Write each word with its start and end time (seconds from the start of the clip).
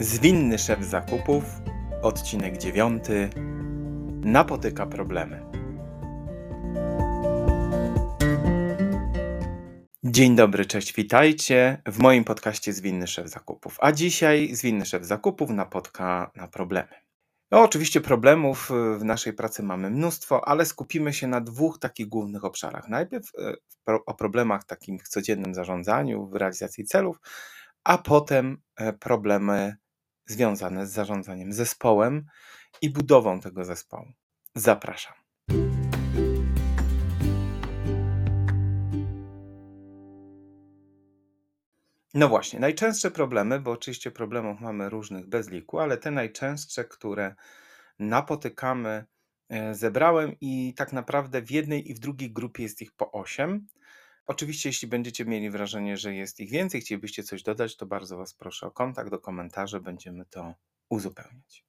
Zwinny 0.00 0.58
szef 0.58 0.84
zakupów, 0.84 1.44
odcinek 2.02 2.58
9. 2.58 3.04
Napotyka 4.20 4.86
problemy. 4.86 5.42
Dzień 10.04 10.36
dobry, 10.36 10.66
cześć, 10.66 10.94
witajcie 10.94 11.82
w 11.86 11.98
moim 11.98 12.24
podcaście 12.24 12.72
Zwinny 12.72 13.06
szef 13.06 13.28
zakupów. 13.28 13.76
A 13.80 13.92
dzisiaj 13.92 14.54
Zwinny 14.54 14.86
szef 14.86 15.04
zakupów 15.04 15.50
napotka 15.50 16.30
na 16.36 16.48
problemy. 16.48 16.94
No, 17.50 17.62
oczywiście 17.62 18.00
problemów 18.00 18.70
w 18.98 19.04
naszej 19.04 19.32
pracy 19.32 19.62
mamy 19.62 19.90
mnóstwo, 19.90 20.48
ale 20.48 20.66
skupimy 20.66 21.12
się 21.12 21.26
na 21.26 21.40
dwóch 21.40 21.78
takich 21.78 22.08
głównych 22.08 22.44
obszarach. 22.44 22.88
Najpierw 22.88 23.24
e, 23.38 23.98
o 24.06 24.14
problemach 24.14 24.64
takim 24.64 24.98
w 24.98 25.08
codziennym 25.08 25.54
zarządzaniu, 25.54 26.26
w 26.26 26.34
realizacji 26.34 26.84
celów, 26.84 27.16
a 27.84 27.98
potem 27.98 28.58
e, 28.76 28.92
problemy 28.92 29.76
związane 30.28 30.86
z 30.86 30.92
zarządzaniem 30.92 31.52
zespołem 31.52 32.24
i 32.82 32.90
budową 32.90 33.40
tego 33.40 33.64
zespołu. 33.64 34.12
Zapraszam. 34.54 35.14
No 42.14 42.28
właśnie, 42.28 42.60
najczęstsze 42.60 43.10
problemy, 43.10 43.60
bo 43.60 43.70
oczywiście 43.70 44.10
problemów 44.10 44.60
mamy 44.60 44.88
różnych 44.88 45.26
bez 45.26 45.50
liku, 45.50 45.78
ale 45.78 45.96
te 45.96 46.10
najczęstsze, 46.10 46.84
które 46.84 47.34
napotykamy, 47.98 49.04
e, 49.48 49.74
zebrałem 49.74 50.32
i 50.40 50.74
tak 50.74 50.92
naprawdę 50.92 51.42
w 51.42 51.50
jednej 51.50 51.90
i 51.90 51.94
w 51.94 51.98
drugiej 51.98 52.32
grupie 52.32 52.62
jest 52.62 52.82
ich 52.82 52.92
po 52.92 53.12
8. 53.12 53.66
Oczywiście, 54.28 54.68
jeśli 54.68 54.88
będziecie 54.88 55.24
mieli 55.24 55.50
wrażenie, 55.50 55.96
że 55.96 56.14
jest 56.14 56.40
ich 56.40 56.50
więcej, 56.50 56.80
chcielibyście 56.80 57.22
coś 57.22 57.42
dodać, 57.42 57.76
to 57.76 57.86
bardzo 57.86 58.16
Was 58.16 58.34
proszę 58.34 58.66
o 58.66 58.70
kontakt, 58.70 59.10
do 59.10 59.18
komentarzy, 59.18 59.80
będziemy 59.80 60.24
to 60.24 60.54
uzupełniać. 60.88 61.64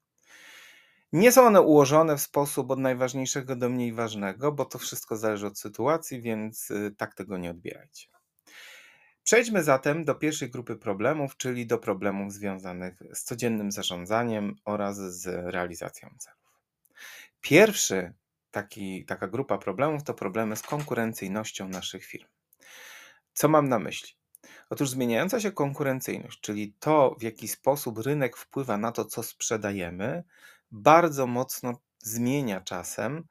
Nie 1.13 1.31
są 1.31 1.45
one 1.45 1.61
ułożone 1.61 2.17
w 2.17 2.21
sposób 2.21 2.71
od 2.71 2.79
najważniejszego 2.79 3.55
do 3.55 3.69
mniej 3.69 3.93
ważnego, 3.93 4.51
bo 4.51 4.65
to 4.65 4.79
wszystko 4.79 5.17
zależy 5.17 5.47
od 5.47 5.59
sytuacji, 5.59 6.21
więc 6.21 6.71
y, 6.71 6.95
tak 6.97 7.15
tego 7.15 7.37
nie 7.37 7.51
odbierajcie. 7.51 8.07
Przejdźmy 9.23 9.63
zatem 9.63 10.05
do 10.05 10.15
pierwszej 10.15 10.49
grupy 10.49 10.75
problemów, 10.75 11.37
czyli 11.37 11.67
do 11.67 11.77
problemów 11.77 12.33
związanych 12.33 12.99
z 13.13 13.23
codziennym 13.23 13.71
zarządzaniem 13.71 14.55
oraz 14.65 14.97
z 14.97 15.25
realizacją 15.53 16.09
celów. 16.17 16.61
Pierwszy 17.41 18.13
taki, 18.51 19.05
taka 19.05 19.27
grupa 19.27 19.57
problemów 19.57 20.03
to 20.03 20.13
problemy 20.13 20.55
z 20.55 20.61
konkurencyjnością 20.61 21.69
naszych 21.69 22.05
firm. 22.05 22.27
Co 23.39 23.47
mam 23.47 23.69
na 23.69 23.79
myśli? 23.79 24.13
Otóż 24.69 24.89
zmieniająca 24.89 25.39
się 25.39 25.51
konkurencyjność, 25.51 26.39
czyli 26.41 26.73
to, 26.79 27.15
w 27.19 27.23
jaki 27.23 27.47
sposób 27.47 27.97
rynek 27.97 28.37
wpływa 28.37 28.77
na 28.77 28.91
to, 28.91 29.05
co 29.05 29.23
sprzedajemy, 29.23 30.23
bardzo 30.71 31.27
mocno 31.27 31.79
zmienia 31.99 32.61
czasem 32.61 33.23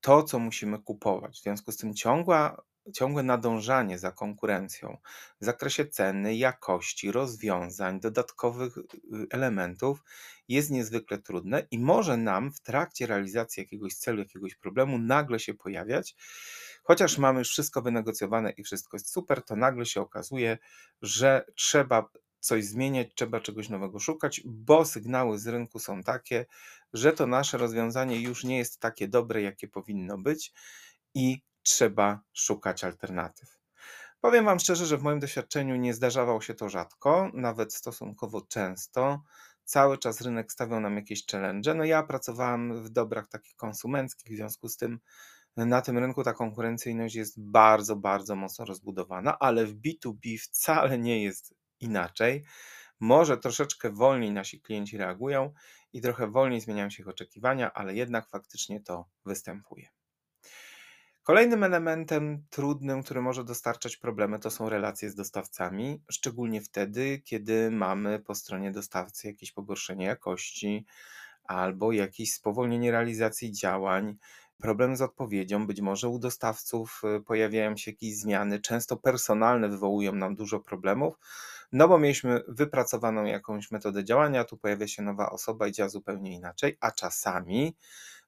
to, 0.00 0.22
co 0.22 0.38
musimy 0.38 0.78
kupować. 0.78 1.38
W 1.38 1.42
związku 1.42 1.72
z 1.72 1.76
tym 1.76 1.94
ciągła, 1.94 2.62
ciągłe 2.94 3.22
nadążanie 3.22 3.98
za 3.98 4.12
konkurencją 4.12 4.98
w 5.40 5.44
zakresie 5.44 5.86
ceny, 5.86 6.36
jakości, 6.36 7.12
rozwiązań, 7.12 8.00
dodatkowych 8.00 8.78
y, 8.78 8.82
elementów 9.30 10.04
jest 10.48 10.70
niezwykle 10.70 11.18
trudne 11.18 11.66
i 11.70 11.78
może 11.78 12.16
nam 12.16 12.52
w 12.52 12.60
trakcie 12.60 13.06
realizacji 13.06 13.60
jakiegoś 13.60 13.94
celu, 13.94 14.18
jakiegoś 14.18 14.54
problemu 14.54 14.98
nagle 14.98 15.40
się 15.40 15.54
pojawiać, 15.54 16.16
chociaż 16.86 17.18
mamy 17.18 17.38
już 17.38 17.48
wszystko 17.48 17.82
wynegocjowane 17.82 18.50
i 18.50 18.62
wszystko 18.62 18.96
jest 18.96 19.12
super, 19.12 19.42
to 19.42 19.56
nagle 19.56 19.86
się 19.86 20.00
okazuje, 20.00 20.58
że 21.02 21.44
trzeba 21.54 22.08
coś 22.40 22.64
zmieniać, 22.64 23.08
trzeba 23.14 23.40
czegoś 23.40 23.68
nowego 23.68 23.98
szukać, 23.98 24.40
bo 24.44 24.84
sygnały 24.84 25.38
z 25.38 25.46
rynku 25.46 25.78
są 25.78 26.02
takie, 26.02 26.46
że 26.92 27.12
to 27.12 27.26
nasze 27.26 27.58
rozwiązanie 27.58 28.20
już 28.20 28.44
nie 28.44 28.58
jest 28.58 28.80
takie 28.80 29.08
dobre, 29.08 29.42
jakie 29.42 29.68
powinno 29.68 30.18
być 30.18 30.52
i 31.14 31.42
trzeba 31.62 32.20
szukać 32.32 32.84
alternatyw. 32.84 33.58
Powiem 34.20 34.44
Wam 34.44 34.58
szczerze, 34.58 34.86
że 34.86 34.98
w 34.98 35.02
moim 35.02 35.20
doświadczeniu 35.20 35.76
nie 35.76 35.94
zdarzało 35.94 36.40
się 36.40 36.54
to 36.54 36.68
rzadko, 36.68 37.30
nawet 37.34 37.74
stosunkowo 37.74 38.40
często. 38.40 39.22
Cały 39.64 39.98
czas 39.98 40.20
rynek 40.20 40.52
stawiał 40.52 40.80
nam 40.80 40.96
jakieś 40.96 41.26
challenge. 41.26 41.74
No 41.74 41.84
ja 41.84 42.02
pracowałem 42.02 42.82
w 42.82 42.88
dobrach 42.88 43.28
takich 43.28 43.56
konsumenckich, 43.56 44.32
w 44.32 44.36
związku 44.36 44.68
z 44.68 44.76
tym 44.76 44.98
na 45.56 45.82
tym 45.82 45.98
rynku 45.98 46.22
ta 46.22 46.32
konkurencyjność 46.32 47.14
jest 47.14 47.40
bardzo, 47.40 47.96
bardzo 47.96 48.36
mocno 48.36 48.64
rozbudowana, 48.64 49.38
ale 49.38 49.66
w 49.66 49.74
B2B 49.74 50.38
wcale 50.38 50.98
nie 50.98 51.22
jest 51.22 51.54
inaczej. 51.80 52.44
Może 53.00 53.36
troszeczkę 53.36 53.90
wolniej 53.90 54.32
nasi 54.32 54.60
klienci 54.60 54.98
reagują 54.98 55.52
i 55.92 56.00
trochę 56.00 56.30
wolniej 56.30 56.60
zmieniają 56.60 56.90
się 56.90 57.02
ich 57.02 57.08
oczekiwania, 57.08 57.72
ale 57.72 57.94
jednak 57.94 58.28
faktycznie 58.28 58.80
to 58.80 59.08
występuje. 59.24 59.88
Kolejnym 61.22 61.64
elementem 61.64 62.46
trudnym, 62.50 63.02
który 63.02 63.22
może 63.22 63.44
dostarczać 63.44 63.96
problemy, 63.96 64.38
to 64.38 64.50
są 64.50 64.68
relacje 64.68 65.10
z 65.10 65.14
dostawcami, 65.14 66.02
szczególnie 66.10 66.60
wtedy, 66.60 67.22
kiedy 67.24 67.70
mamy 67.70 68.18
po 68.18 68.34
stronie 68.34 68.70
dostawcy 68.70 69.26
jakieś 69.26 69.52
pogorszenie 69.52 70.04
jakości 70.04 70.86
albo 71.44 71.92
jakieś 71.92 72.32
spowolnienie 72.32 72.90
realizacji 72.90 73.52
działań, 73.52 74.16
problem 74.58 74.96
z 74.96 75.02
odpowiedzią, 75.02 75.66
być 75.66 75.80
może 75.80 76.08
u 76.08 76.18
dostawców 76.18 77.02
y, 77.18 77.20
pojawiają 77.20 77.76
się 77.76 77.90
jakieś 77.90 78.16
zmiany, 78.16 78.60
często 78.60 78.96
personalne 78.96 79.68
wywołują 79.68 80.12
nam 80.12 80.36
dużo 80.36 80.60
problemów, 80.60 81.14
no 81.72 81.88
bo 81.88 81.98
mieliśmy 81.98 82.42
wypracowaną 82.48 83.24
jakąś 83.24 83.70
metodę 83.70 84.04
działania, 84.04 84.44
tu 84.44 84.56
pojawia 84.56 84.88
się 84.88 85.02
nowa 85.02 85.30
osoba 85.30 85.66
i 85.66 85.72
działa 85.72 85.88
zupełnie 85.88 86.34
inaczej, 86.34 86.76
a 86.80 86.90
czasami 86.90 87.76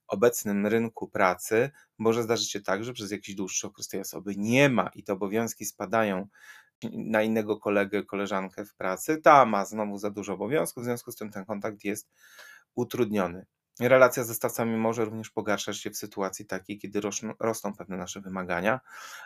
obecnym 0.09 0.67
rynku 0.67 1.09
pracy 1.09 1.71
może 1.99 2.23
zdarzyć 2.23 2.51
się 2.51 2.61
tak, 2.61 2.85
że 2.85 2.93
przez 2.93 3.11
jakiś 3.11 3.35
dłuższy 3.35 3.67
okres 3.67 3.89
tej 3.89 4.01
osoby 4.01 4.35
nie 4.37 4.69
ma 4.69 4.91
i 4.95 5.05
te 5.05 5.13
obowiązki 5.13 5.65
spadają 5.65 6.29
na 6.93 7.23
innego 7.23 7.57
kolegę, 7.57 8.05
koleżankę 8.05 8.65
w 8.65 8.75
pracy, 8.75 9.17
ta 9.17 9.45
ma 9.47 9.65
znowu 9.65 9.99
za 9.99 10.11
dużo 10.11 10.35
obowiązków, 10.35 10.83
w 10.83 10.87
związku 10.87 11.13
z 11.13 11.17
tym 11.17 11.31
ten 11.31 11.45
kontakt 11.45 11.85
jest 11.85 12.09
utrudniony. 12.75 13.47
Relacja 13.81 14.25
z 14.25 14.29
dostawcami 14.29 14.77
może 14.77 15.05
również 15.05 15.31
pogarszać 15.31 15.79
się 15.79 15.91
w 15.91 15.97
sytuacji 15.97 16.47
takiej, 16.47 16.79
kiedy 16.79 17.01
rosną, 17.01 17.33
rosną 17.41 17.75
pewne 17.75 17.97
nasze 17.97 18.21
wymagania, 18.21 18.81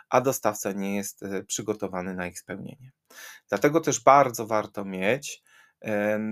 a 0.09 0.21
dostawca 0.21 0.71
nie 0.71 0.95
jest 0.95 1.23
e, 1.23 1.43
przygotowany 1.43 2.13
na 2.13 2.27
ich 2.27 2.39
spełnienie. 2.39 2.91
Dlatego 3.49 3.81
też 3.81 4.03
bardzo 4.03 4.47
warto 4.47 4.85
mieć 4.85 5.43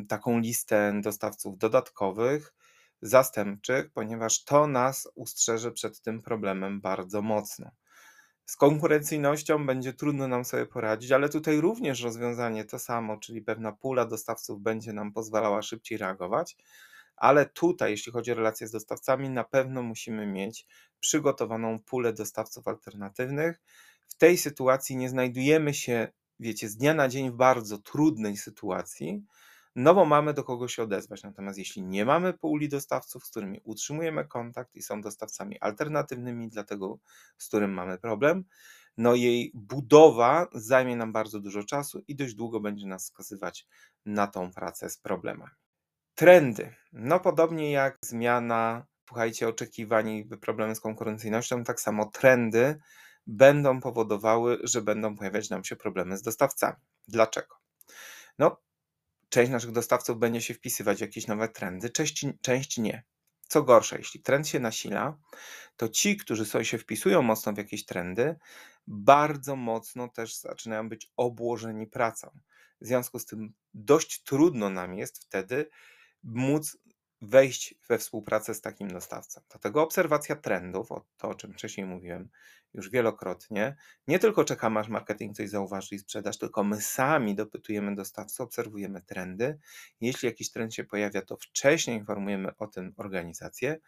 taką 0.07 0.39
listę 0.39 0.93
dostawców 1.03 1.57
dodatkowych, 1.57 2.53
zastępczych, 3.01 3.91
ponieważ 3.91 4.43
to 4.43 4.67
nas 4.67 5.09
ustrzeże 5.15 5.71
przed 5.71 6.01
tym 6.01 6.21
problemem 6.21 6.81
bardzo 6.81 7.21
mocno. 7.21 7.71
Z 8.45 8.55
konkurencyjnością 8.55 9.65
będzie 9.65 9.93
trudno 9.93 10.27
nam 10.27 10.45
sobie 10.45 10.65
poradzić, 10.65 11.11
ale 11.11 11.29
tutaj 11.29 11.61
również 11.61 12.01
rozwiązanie 12.01 12.65
to 12.65 12.79
samo, 12.79 13.17
czyli 13.17 13.41
pewna 13.41 13.71
pula 13.71 14.05
dostawców 14.05 14.61
będzie 14.61 14.93
nam 14.93 15.13
pozwalała 15.13 15.61
szybciej 15.61 15.97
reagować 15.97 16.57
ale 17.21 17.45
tutaj, 17.45 17.91
jeśli 17.91 18.11
chodzi 18.11 18.31
o 18.31 18.35
relacje 18.35 18.67
z 18.67 18.71
dostawcami, 18.71 19.29
na 19.29 19.43
pewno 19.43 19.83
musimy 19.83 20.27
mieć 20.27 20.67
przygotowaną 20.99 21.79
pulę 21.79 22.13
dostawców 22.13 22.67
alternatywnych. 22.67 23.61
W 24.07 24.17
tej 24.17 24.37
sytuacji 24.37 24.97
nie 24.97 25.09
znajdujemy 25.09 25.73
się, 25.73 26.07
wiecie, 26.39 26.69
z 26.69 26.77
dnia 26.77 26.93
na 26.93 27.07
dzień 27.07 27.31
w 27.31 27.33
bardzo 27.33 27.77
trudnej 27.77 28.37
sytuacji, 28.37 29.23
no 29.75 29.93
bo 29.93 30.05
mamy 30.05 30.33
do 30.33 30.43
kogo 30.43 30.67
się 30.67 30.83
odezwać. 30.83 31.23
Natomiast 31.23 31.57
jeśli 31.57 31.83
nie 31.83 32.05
mamy 32.05 32.33
puli 32.33 32.69
dostawców, 32.69 33.25
z 33.25 33.29
którymi 33.29 33.61
utrzymujemy 33.63 34.27
kontakt 34.27 34.75
i 34.75 34.81
są 34.81 35.01
dostawcami 35.01 35.59
alternatywnymi 35.59 36.49
dla 36.49 36.63
tego, 36.63 36.99
z 37.37 37.47
którym 37.47 37.73
mamy 37.73 37.97
problem, 37.97 38.43
no 38.97 39.15
jej 39.15 39.51
budowa 39.53 40.47
zajmie 40.53 40.95
nam 40.95 41.11
bardzo 41.11 41.39
dużo 41.39 41.63
czasu 41.63 42.01
i 42.07 42.15
dość 42.15 42.33
długo 42.33 42.59
będzie 42.59 42.87
nas 42.87 43.05
skazywać 43.05 43.67
na 44.05 44.27
tą 44.27 44.51
pracę 44.51 44.89
z 44.89 44.97
problemami. 44.97 45.51
Trendy. 46.15 46.75
No 46.93 47.19
podobnie 47.19 47.71
jak 47.71 47.97
zmiana, 48.05 48.85
słuchajcie, 49.07 49.47
oczekiwań 49.47 50.09
i 50.09 50.25
problemy 50.25 50.75
z 50.75 50.79
konkurencyjnością, 50.79 51.63
tak 51.63 51.81
samo 51.81 52.05
trendy 52.05 52.79
będą 53.27 53.81
powodowały, 53.81 54.59
że 54.63 54.81
będą 54.81 55.15
pojawiać 55.15 55.49
nam 55.49 55.63
się 55.63 55.75
problemy 55.75 56.17
z 56.17 56.21
dostawcami. 56.21 56.77
Dlaczego? 57.07 57.55
No, 58.39 58.61
część 59.29 59.51
naszych 59.51 59.71
dostawców 59.71 60.19
będzie 60.19 60.41
się 60.41 60.53
wpisywać 60.53 60.97
w 60.97 61.01
jakieś 61.01 61.27
nowe 61.27 61.49
trendy, 61.49 61.89
część, 61.89 62.25
część 62.41 62.77
nie. 62.77 63.03
Co 63.47 63.63
gorsza, 63.63 63.97
jeśli 63.97 64.21
trend 64.21 64.47
się 64.47 64.59
nasila, 64.59 65.17
to 65.77 65.89
ci, 65.89 66.17
którzy 66.17 66.45
sobie 66.45 66.65
się 66.65 66.77
wpisują 66.77 67.21
mocno 67.21 67.53
w 67.53 67.57
jakieś 67.57 67.85
trendy, 67.85 68.35
bardzo 68.87 69.55
mocno 69.55 70.07
też 70.07 70.39
zaczynają 70.39 70.89
być 70.89 71.11
obłożeni 71.17 71.87
pracą. 71.87 72.29
W 72.81 72.87
związku 72.87 73.19
z 73.19 73.25
tym 73.25 73.53
dość 73.73 74.23
trudno 74.23 74.69
nam 74.69 74.95
jest 74.95 75.23
wtedy 75.25 75.69
móc 76.23 76.77
wejść 77.21 77.75
we 77.89 77.97
współpracę 77.97 78.53
z 78.53 78.61
takim 78.61 78.91
dostawcą. 78.91 79.41
Dlatego 79.49 79.83
obserwacja 79.83 80.35
trendów, 80.35 80.89
to 81.17 81.29
o 81.29 81.35
czym 81.35 81.53
wcześniej 81.53 81.87
mówiłem, 81.87 82.29
już 82.73 82.89
wielokrotnie. 82.89 83.75
Nie 84.07 84.19
tylko 84.19 84.43
czekamy, 84.43 84.79
aż 84.79 84.87
marketing 84.87 85.35
coś 85.35 85.49
zauważy 85.49 85.95
i 85.95 85.99
sprzedaż, 85.99 86.37
tylko 86.37 86.63
my 86.63 86.81
sami 86.81 87.35
dopytujemy 87.35 87.95
dostawców, 87.95 88.41
obserwujemy 88.41 89.01
trendy. 89.01 89.59
Jeśli 90.01 90.25
jakiś 90.25 90.51
trend 90.51 90.73
się 90.73 90.83
pojawia, 90.83 91.21
to 91.21 91.37
wcześniej 91.37 91.97
informujemy 91.97 92.57
o 92.57 92.67
tym 92.67 92.93
organizację, 92.97 93.79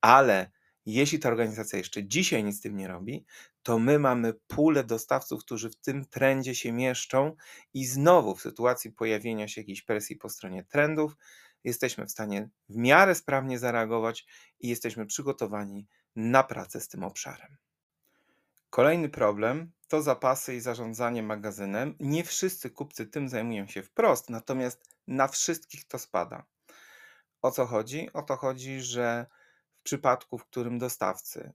ale 0.00 0.50
jeśli 0.86 1.18
ta 1.18 1.28
organizacja 1.28 1.78
jeszcze 1.78 2.04
dzisiaj 2.04 2.44
nic 2.44 2.58
z 2.58 2.60
tym 2.60 2.76
nie 2.76 2.88
robi, 2.88 3.24
to 3.62 3.78
my 3.78 3.98
mamy 3.98 4.34
pulę 4.46 4.84
dostawców, 4.84 5.44
którzy 5.44 5.70
w 5.70 5.76
tym 5.76 6.04
trendzie 6.04 6.54
się 6.54 6.72
mieszczą 6.72 7.36
i 7.74 7.86
znowu 7.86 8.34
w 8.34 8.40
sytuacji 8.40 8.92
pojawienia 8.92 9.48
się 9.48 9.60
jakiejś 9.60 9.82
presji 9.82 10.16
po 10.16 10.28
stronie 10.28 10.64
trendów, 10.64 11.16
jesteśmy 11.64 12.06
w 12.06 12.10
stanie 12.10 12.48
w 12.68 12.76
miarę 12.76 13.14
sprawnie 13.14 13.58
zareagować 13.58 14.26
i 14.60 14.68
jesteśmy 14.68 15.06
przygotowani 15.06 15.86
na 16.16 16.42
pracę 16.42 16.80
z 16.80 16.88
tym 16.88 17.04
obszarem. 17.04 17.56
Kolejny 18.70 19.08
problem 19.08 19.72
to 19.88 20.02
zapasy 20.02 20.54
i 20.54 20.60
zarządzanie 20.60 21.22
magazynem. 21.22 21.94
Nie 22.00 22.24
wszyscy 22.24 22.70
kupcy 22.70 23.06
tym 23.06 23.28
zajmują 23.28 23.66
się 23.66 23.82
wprost, 23.82 24.30
natomiast 24.30 24.84
na 25.06 25.28
wszystkich 25.28 25.84
to 25.84 25.98
spada. 25.98 26.44
O 27.42 27.50
co 27.50 27.66
chodzi? 27.66 28.12
O 28.12 28.22
to 28.22 28.36
chodzi, 28.36 28.80
że 28.80 29.26
w 29.76 29.82
przypadku, 29.82 30.38
w 30.38 30.44
którym 30.44 30.78
dostawcy 30.78 31.52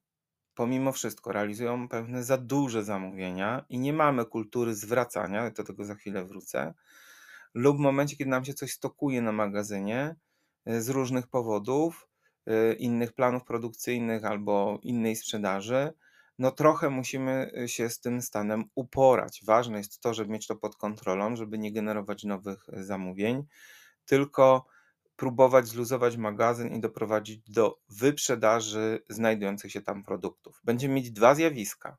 pomimo 0.56 0.92
wszystko 0.92 1.32
realizują 1.32 1.88
pewne 1.88 2.24
za 2.24 2.38
duże 2.38 2.84
zamówienia 2.84 3.66
i 3.70 3.80
nie 3.80 3.94
mamy 3.94 4.26
kultury 4.26 4.76
zwracania, 4.76 5.52
do 5.52 5.64
tego 5.64 5.86
za 5.86 5.96
chwilę 5.96 6.26
wrócę, 6.26 6.74
lub 7.54 7.78
w 7.78 7.80
momencie, 7.80 8.16
kiedy 8.16 8.30
nam 8.30 8.46
się 8.46 8.54
coś 8.54 8.72
stokuje 8.72 9.22
na 9.22 9.32
magazynie 9.32 10.16
e, 10.66 10.82
z 10.82 10.90
różnych 10.90 11.28
powodów, 11.28 12.08
e, 12.46 12.74
innych 12.74 13.14
planów 13.14 13.44
produkcyjnych 13.44 14.26
albo 14.26 14.80
innej 14.84 15.16
sprzedaży, 15.16 15.94
no 16.40 16.52
trochę 16.52 16.90
musimy 16.90 17.52
e, 17.58 17.68
się 17.68 17.90
z 17.90 18.00
tym 18.00 18.22
stanem 18.22 18.64
uporać. 18.76 19.42
Ważne 19.46 19.78
jest 19.78 20.00
to, 20.00 20.14
żeby 20.14 20.32
mieć 20.32 20.48
to 20.48 20.56
pod 20.56 20.76
kontrolą, 20.76 21.36
żeby 21.36 21.58
nie 21.58 21.74
generować 21.74 22.24
nowych 22.24 22.66
zamówień, 22.74 23.46
tylko 24.06 24.66
próbować 25.16 25.68
zluzować 25.68 26.18
magazyn 26.18 26.74
i 26.76 26.80
doprowadzić 26.80 27.52
do 27.52 27.80
wyprzedaży 27.90 29.04
znajdujących 29.10 29.72
się 29.72 29.82
tam 29.82 30.04
produktów. 30.04 30.62
Będziemy 30.64 30.94
mieć 30.94 31.12
dwa 31.12 31.36
zjawiska. 31.36 31.98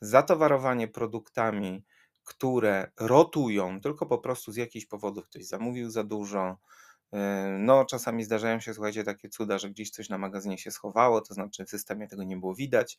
Zatowarowanie 0.00 0.88
produktami, 0.88 1.84
które 2.24 2.90
rotują, 3.00 3.80
tylko 3.80 4.06
po 4.06 4.18
prostu 4.18 4.52
z 4.52 4.56
jakichś 4.56 4.86
powodów 4.86 5.24
ktoś 5.24 5.46
zamówił 5.46 5.90
za 5.90 6.04
dużo. 6.04 6.56
E, 7.14 7.48
no, 7.60 7.84
czasami 7.84 8.24
zdarzają 8.24 8.60
się, 8.60 8.74
słuchajcie, 8.74 9.04
takie 9.04 9.28
cuda, 9.28 9.58
że 9.58 9.70
gdzieś 9.70 9.90
coś 9.90 10.08
na 10.08 10.18
magazynie 10.18 10.58
się 10.58 10.70
schowało, 10.70 11.20
to 11.20 11.34
znaczy 11.34 11.64
w 11.64 11.70
systemie 11.70 12.08
tego 12.08 12.24
nie 12.24 12.36
było 12.36 12.54
widać 12.54 12.98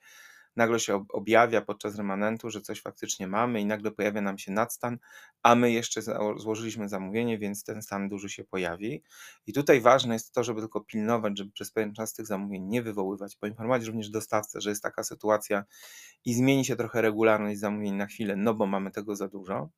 nagle 0.56 0.80
się 0.80 1.06
objawia 1.10 1.62
podczas 1.62 1.96
remanentu, 1.96 2.50
że 2.50 2.62
coś 2.62 2.82
faktycznie 2.82 3.28
mamy 3.28 3.62
i 3.62 3.66
nagle 3.66 3.92
pojawia 3.92 4.22
nam 4.22 4.38
się 4.38 4.52
nadstan, 4.52 4.98
a 5.44 5.56
my 5.56 5.72
jeszcze 5.72 6.02
złożyliśmy 6.38 6.90
zamówienie, 6.90 7.38
więc 7.38 7.64
ten 7.64 7.82
stan 7.82 8.10
duży 8.10 8.30
się 8.30 8.44
pojawi. 8.44 9.04
I 9.48 9.54
tutaj 9.54 9.82
ważne 9.82 10.14
jest 10.14 10.34
to, 10.34 10.44
żeby 10.44 10.62
tylko 10.62 10.82
pilnować, 10.82 11.38
żeby 11.38 11.52
przez 11.52 11.72
pewien 11.72 11.94
czas 11.94 12.14
tych 12.14 12.28
zamówień 12.28 12.64
nie 12.64 12.82
wywoływać, 12.82 13.36
poinformować 13.36 13.86
również 13.86 14.10
dostawcę, 14.10 14.62
że 14.62 14.70
jest 14.70 14.84
taka 14.84 15.04
sytuacja 15.04 15.66
i 16.26 16.34
zmieni 16.34 16.66
się 16.66 16.76
trochę 16.76 17.02
regularność 17.02 17.60
zamówień 17.60 17.94
na 17.94 18.06
chwilę, 18.06 18.36
no 18.36 18.54
bo 18.54 18.66
mamy 18.66 18.92
tego 18.92 19.16
za 19.16 19.28
dużo. 19.28 19.70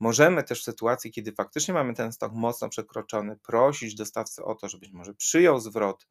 Możemy 0.00 0.42
też 0.42 0.60
w 0.60 0.64
sytuacji, 0.64 1.10
kiedy 1.10 1.32
faktycznie 1.32 1.74
mamy 1.74 1.94
ten 1.94 2.12
stok 2.12 2.32
mocno 2.32 2.68
przekroczony, 2.68 3.36
prosić 3.36 3.94
dostawcę 3.94 4.44
o 4.44 4.54
to, 4.54 4.68
żeby 4.68 4.86
może 4.92 5.14
przyjął 5.14 5.60
zwrot, 5.60 6.06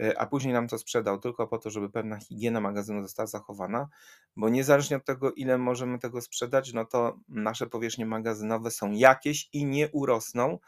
E, 0.00 0.18
a 0.18 0.26
później 0.26 0.54
nam 0.54 0.68
to 0.68 0.78
sprzedał 0.78 1.18
tylko 1.18 1.46
po 1.46 1.58
to, 1.58 1.70
żeby 1.70 1.90
pewna 1.90 2.18
higiena 2.18 2.60
magazynu 2.60 3.02
została 3.02 3.26
zachowana, 3.26 3.88
bo 4.36 4.48
niezależnie 4.48 4.96
od 4.96 5.04
tego, 5.04 5.32
ile 5.32 5.58
możemy 5.58 5.98
tego 5.98 6.20
sprzedać, 6.20 6.72
no 6.72 6.84
to 6.84 7.18
nasze 7.28 7.66
powierzchnie 7.66 8.06
magazynowe 8.06 8.70
są 8.70 8.92
jakieś 8.92 9.48
i 9.52 9.64
nie 9.64 9.88
urosną, 9.88 10.58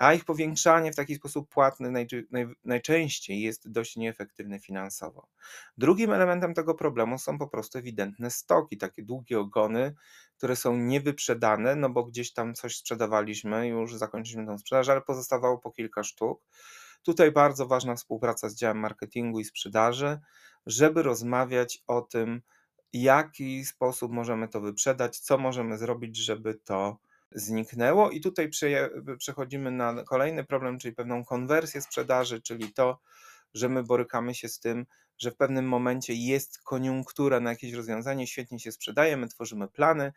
a 0.00 0.14
ich 0.14 0.24
powiększanie 0.24 0.92
w 0.92 0.96
taki 0.96 1.14
sposób 1.14 1.48
płatny 1.48 1.90
naj, 1.90 2.06
naj, 2.30 2.46
najczęściej 2.64 3.40
jest 3.40 3.70
dość 3.70 3.96
nieefektywne 3.96 4.58
finansowo. 4.58 5.28
Drugim 5.78 6.12
elementem 6.12 6.54
tego 6.54 6.74
problemu 6.74 7.18
są 7.18 7.38
po 7.38 7.48
prostu 7.48 7.78
ewidentne 7.78 8.30
stoki, 8.30 8.78
takie 8.78 9.02
długie 9.02 9.40
ogony, 9.40 9.94
które 10.36 10.56
są 10.56 10.76
niewyprzedane, 10.76 11.76
no 11.76 11.90
bo 11.90 12.04
gdzieś 12.04 12.32
tam 12.32 12.54
coś 12.54 12.76
sprzedawaliśmy, 12.76 13.68
już 13.68 13.96
zakończyliśmy 13.96 14.46
tą 14.46 14.58
sprzedaż, 14.58 14.88
ale 14.88 15.00
pozostawało 15.00 15.58
po 15.58 15.70
kilka 15.70 16.04
sztuk. 16.04 16.42
Tutaj 17.02 17.32
bardzo 17.32 17.66
ważna 17.66 17.96
współpraca 17.96 18.48
z 18.48 18.54
działem 18.54 18.78
marketingu 18.78 19.40
i 19.40 19.44
sprzedaży, 19.44 20.18
żeby 20.66 21.02
rozmawiać 21.02 21.82
o 21.86 22.00
tym, 22.00 22.42
jaki 22.92 23.64
sposób 23.64 24.12
możemy 24.12 24.48
to 24.48 24.60
wyprzedać, 24.60 25.18
co 25.18 25.38
możemy 25.38 25.78
zrobić, 25.78 26.16
żeby 26.16 26.54
to 26.54 26.98
zniknęło. 27.32 28.10
I 28.10 28.20
tutaj 28.20 28.50
przechodzimy 29.18 29.70
na 29.70 30.04
kolejny 30.04 30.44
problem, 30.44 30.78
czyli 30.78 30.94
pewną 30.94 31.24
konwersję 31.24 31.82
sprzedaży, 31.82 32.42
czyli 32.42 32.72
to, 32.72 33.00
że 33.54 33.68
my 33.68 33.82
borykamy 33.82 34.34
się 34.34 34.48
z 34.48 34.60
tym, 34.60 34.86
że 35.18 35.30
w 35.30 35.36
pewnym 35.36 35.68
momencie 35.68 36.14
jest 36.14 36.58
koniunktura 36.62 37.40
na 37.40 37.50
jakieś 37.50 37.72
rozwiązanie, 37.72 38.26
świetnie 38.26 38.60
się 38.60 38.72
sprzedaje, 38.72 39.16
my 39.16 39.28
tworzymy 39.28 39.68
plany, 39.68 40.12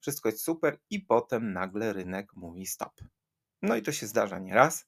wszystko 0.00 0.28
jest 0.28 0.44
super 0.44 0.78
i 0.90 1.00
potem 1.00 1.52
nagle 1.52 1.92
rynek 1.92 2.36
mówi 2.36 2.66
stop. 2.66 2.92
No 3.62 3.76
i 3.76 3.82
to 3.82 3.92
się 3.92 4.06
zdarza 4.06 4.38
nieraz. 4.38 4.86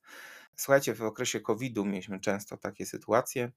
Słuchajcie, 0.57 0.95
w 0.95 1.03
okresie 1.03 1.41
COVID-u 1.41 1.85
mieliśmy 1.85 2.21
często 2.21 2.57
takie 2.57 2.87
sytuacje. 2.87 3.53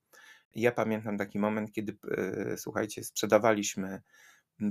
Ja 0.56 0.72
pamiętam 0.72 1.18
taki 1.18 1.40
moment, 1.40 1.72
kiedy, 1.72 1.98
e, 2.18 2.58
słuchajcie, 2.58 3.04
sprzedawaliśmy 3.04 4.02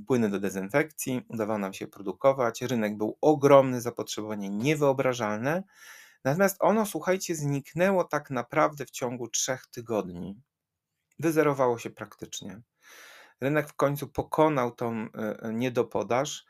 płyny 0.06 0.30
do 0.30 0.40
dezynfekcji, 0.40 1.24
udawało 1.28 1.58
nam 1.58 1.72
się 1.72 1.86
produkować, 1.86 2.62
rynek 2.62 2.96
był 2.96 3.18
ogromny, 3.20 3.80
zapotrzebowanie 3.80 4.50
niewyobrażalne, 4.50 5.62
natomiast 6.24 6.56
ono, 6.60 6.86
słuchajcie, 6.86 7.34
zniknęło 7.34 8.04
tak 8.04 8.30
naprawdę 8.30 8.86
w 8.86 8.90
ciągu 8.90 9.28
trzech 9.28 9.66
tygodni. 9.66 10.40
Wyzerowało 11.18 11.78
się 11.78 11.90
praktycznie. 11.90 12.60
Rynek 13.40 13.68
w 13.68 13.74
końcu 13.74 14.08
pokonał 14.08 14.70
tą 14.70 14.92
e, 14.94 15.42
e, 15.42 15.52
niedopodaż, 15.52 16.44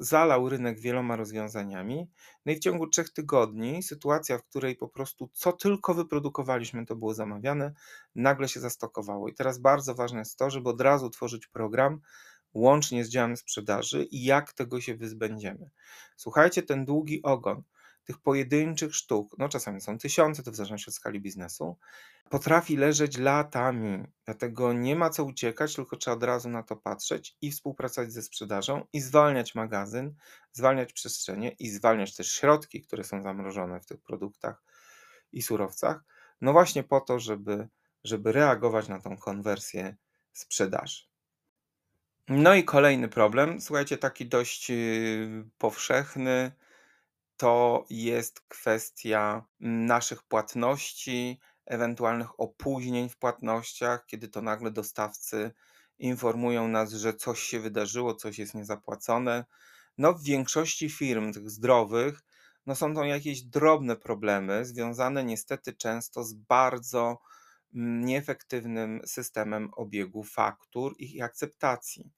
zalał 0.00 0.48
rynek 0.48 0.80
wieloma 0.80 1.16
rozwiązaniami. 1.16 2.10
No 2.46 2.52
i 2.52 2.56
w 2.56 2.58
ciągu 2.58 2.86
trzech 2.86 3.12
tygodni 3.12 3.82
sytuacja, 3.82 4.38
w 4.38 4.44
której 4.44 4.76
po 4.76 4.88
prostu 4.88 5.30
co 5.32 5.52
tylko 5.52 5.94
wyprodukowaliśmy, 5.94 6.86
to 6.86 6.96
było 6.96 7.14
zamawiane, 7.14 7.72
nagle 8.14 8.48
się 8.48 8.60
zastokowało. 8.60 9.28
I 9.28 9.34
teraz 9.34 9.58
bardzo 9.58 9.94
ważne 9.94 10.18
jest 10.18 10.38
to, 10.38 10.50
żeby 10.50 10.68
od 10.68 10.80
razu 10.80 11.10
tworzyć 11.10 11.46
program 11.46 12.00
łącznie 12.54 13.04
z 13.04 13.08
działem 13.08 13.36
sprzedaży 13.36 14.04
i 14.04 14.24
jak 14.24 14.52
tego 14.52 14.80
się 14.80 14.96
wyzbędziemy. 14.96 15.70
Słuchajcie, 16.16 16.62
ten 16.62 16.84
długi 16.84 17.22
ogon 17.22 17.62
tych 18.06 18.18
pojedynczych 18.18 18.96
sztuk, 18.96 19.38
no 19.38 19.48
czasami 19.48 19.80
są 19.80 19.98
tysiące, 19.98 20.42
to 20.42 20.50
w 20.50 20.56
zależności 20.56 20.90
od 20.90 20.94
skali 20.94 21.20
biznesu, 21.20 21.76
potrafi 22.30 22.76
leżeć 22.76 23.16
latami. 23.18 24.04
Dlatego 24.24 24.72
nie 24.72 24.96
ma 24.96 25.10
co 25.10 25.24
uciekać, 25.24 25.74
tylko 25.74 25.96
trzeba 25.96 26.16
od 26.16 26.22
razu 26.22 26.48
na 26.48 26.62
to 26.62 26.76
patrzeć 26.76 27.36
i 27.40 27.50
współpracować 27.50 28.12
ze 28.12 28.22
sprzedażą 28.22 28.84
i 28.92 29.00
zwalniać 29.00 29.54
magazyn, 29.54 30.14
zwalniać 30.52 30.92
przestrzenie 30.92 31.50
i 31.58 31.70
zwalniać 31.70 32.16
też 32.16 32.32
środki, 32.32 32.82
które 32.82 33.04
są 33.04 33.22
zamrożone 33.22 33.80
w 33.80 33.86
tych 33.86 34.00
produktach 34.02 34.62
i 35.32 35.42
surowcach. 35.42 36.04
No 36.40 36.52
właśnie 36.52 36.84
po 36.84 37.00
to, 37.00 37.18
żeby, 37.18 37.68
żeby 38.04 38.32
reagować 38.32 38.88
na 38.88 39.00
tą 39.00 39.16
konwersję 39.16 39.96
sprzedaży. 40.32 41.15
No 42.28 42.54
i 42.54 42.64
kolejny 42.64 43.08
problem, 43.08 43.60
słuchajcie, 43.60 43.98
taki 43.98 44.26
dość 44.26 44.70
y, 44.70 45.44
powszechny, 45.58 46.52
to 47.36 47.84
jest 47.90 48.40
kwestia 48.40 49.44
naszych 49.60 50.22
płatności, 50.22 51.40
ewentualnych 51.66 52.40
opóźnień 52.40 53.08
w 53.08 53.16
płatnościach, 53.16 54.06
kiedy 54.06 54.28
to 54.28 54.42
nagle 54.42 54.70
dostawcy 54.70 55.50
informują 55.98 56.68
nas, 56.68 56.92
że 56.92 57.14
coś 57.14 57.42
się 57.42 57.60
wydarzyło, 57.60 58.14
coś 58.14 58.38
jest 58.38 58.54
niezapłacone. 58.54 59.44
No, 59.98 60.12
w 60.12 60.22
większości 60.22 60.90
firm 60.90 61.32
tych 61.32 61.50
zdrowych, 61.50 62.20
no 62.66 62.74
są 62.74 62.94
to 62.94 63.04
jakieś 63.04 63.42
drobne 63.42 63.96
problemy, 63.96 64.64
związane 64.64 65.24
niestety 65.24 65.72
często 65.72 66.24
z 66.24 66.34
bardzo 66.34 67.18
nieefektywnym 67.76 69.00
systemem 69.06 69.70
obiegu 69.76 70.24
faktur 70.24 70.94
i 70.98 71.22
akceptacji. 71.22 72.12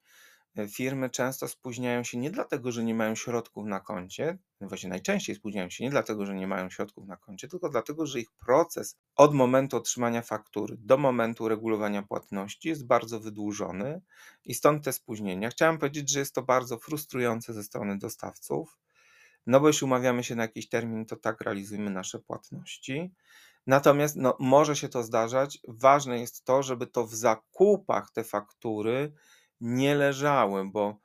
E, 0.57 0.69
firmy 0.69 1.11
często 1.11 1.49
spóźniają 1.49 2.05
się 2.05 2.19
nie 2.19 2.31
dlatego, 2.31 2.73
że 2.73 2.85
nie 2.85 2.95
mają 2.95 3.15
środków 3.15 3.67
na 3.67 3.81
koncie, 3.81 4.39
właśnie 4.61 4.91
najczęściej 4.91 5.37
spóźniają 5.37 5.71
się 5.71 5.85
nie 5.85 5.91
dlatego, 5.91 6.27
że 6.27 6.35
nie 6.35 6.47
mają 6.47 6.71
środków 6.71 7.07
na 7.07 7.17
koncie, 7.17 7.49
tylko 7.49 7.69
dlatego, 7.69 8.07
że 8.07 8.21
ich 8.21 8.31
proces 8.47 8.97
od 9.17 9.35
momentu 9.35 9.77
otrzymania 9.77 10.23
faktury 10.23 10.77
do 10.79 10.99
momentu 10.99 11.49
regulowania 11.49 12.03
płatności 12.03 12.69
jest 12.69 12.87
bardzo 12.87 13.21
wydłużony 13.21 14.01
i 14.45 14.55
stąd 14.55 14.85
te 14.85 14.93
spóźnienia. 14.93 15.51
Chciałem 15.51 15.79
powiedzieć, 15.79 16.11
że 16.11 16.19
jest 16.19 16.35
to 16.35 16.43
bardzo 16.43 16.79
frustrujące 16.79 17.55
ze 17.55 17.65
strony 17.65 17.99
dostawców, 17.99 18.79
no 19.47 19.61
bo 19.61 19.69
jeśli 19.69 19.85
umawiamy 19.85 20.25
się 20.25 20.37
na 20.37 20.43
jakiś 20.43 20.69
termin, 20.69 21.07
to 21.07 21.17
tak 21.17 21.41
realizujemy 21.41 21.91
nasze 21.91 22.19
płatności. 22.19 23.15
Natomiast 23.67 24.17
no, 24.17 24.37
może 24.41 24.77
się 24.77 24.89
to 24.89 25.03
zdarzać. 25.03 25.59
Ważne 25.69 26.21
jest 26.21 26.45
to, 26.45 26.63
żeby 26.63 26.87
to 26.87 27.07
w 27.07 27.15
zakupach 27.15 28.11
te 28.11 28.25
faktury 28.25 29.13
nie 29.61 29.95
leżały, 29.95 30.71
bo 30.71 31.01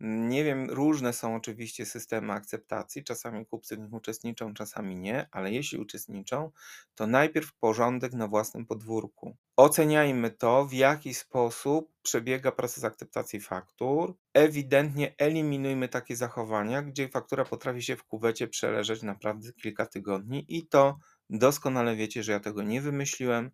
nie 0.00 0.44
wiem, 0.44 0.70
różne 0.70 1.12
są 1.12 1.36
oczywiście 1.36 1.86
systemy 1.86 2.32
akceptacji. 2.32 3.04
Czasami 3.04 3.46
kupcy 3.46 3.76
w 3.76 3.80
nich 3.80 3.92
uczestniczą, 3.92 4.54
czasami 4.54 4.96
nie, 4.96 5.28
ale 5.30 5.52
jeśli 5.52 5.78
uczestniczą, 5.78 6.50
to 6.94 7.06
najpierw 7.06 7.54
porządek 7.54 8.12
na 8.12 8.28
własnym 8.28 8.66
podwórku. 8.66 9.36
Oceniajmy 9.56 10.30
to, 10.30 10.66
w 10.66 10.72
jaki 10.72 11.14
sposób 11.14 11.92
przebiega 12.02 12.52
proces 12.52 12.84
akceptacji 12.84 13.40
faktur. 13.40 14.14
Ewidentnie 14.34 15.14
eliminujmy 15.18 15.88
takie 15.88 16.16
zachowania, 16.16 16.82
gdzie 16.82 17.08
faktura 17.08 17.44
potrafi 17.44 17.82
się 17.82 17.96
w 17.96 18.04
kuwecie 18.04 18.48
przeleżeć 18.48 19.02
naprawdę 19.02 19.52
kilka 19.52 19.86
tygodni 19.86 20.44
i 20.48 20.66
to 20.66 20.98
doskonale 21.30 21.96
wiecie, 21.96 22.22
że 22.22 22.32
ja 22.32 22.40
tego 22.40 22.62
nie 22.62 22.80
wymyśliłem, 22.80 23.50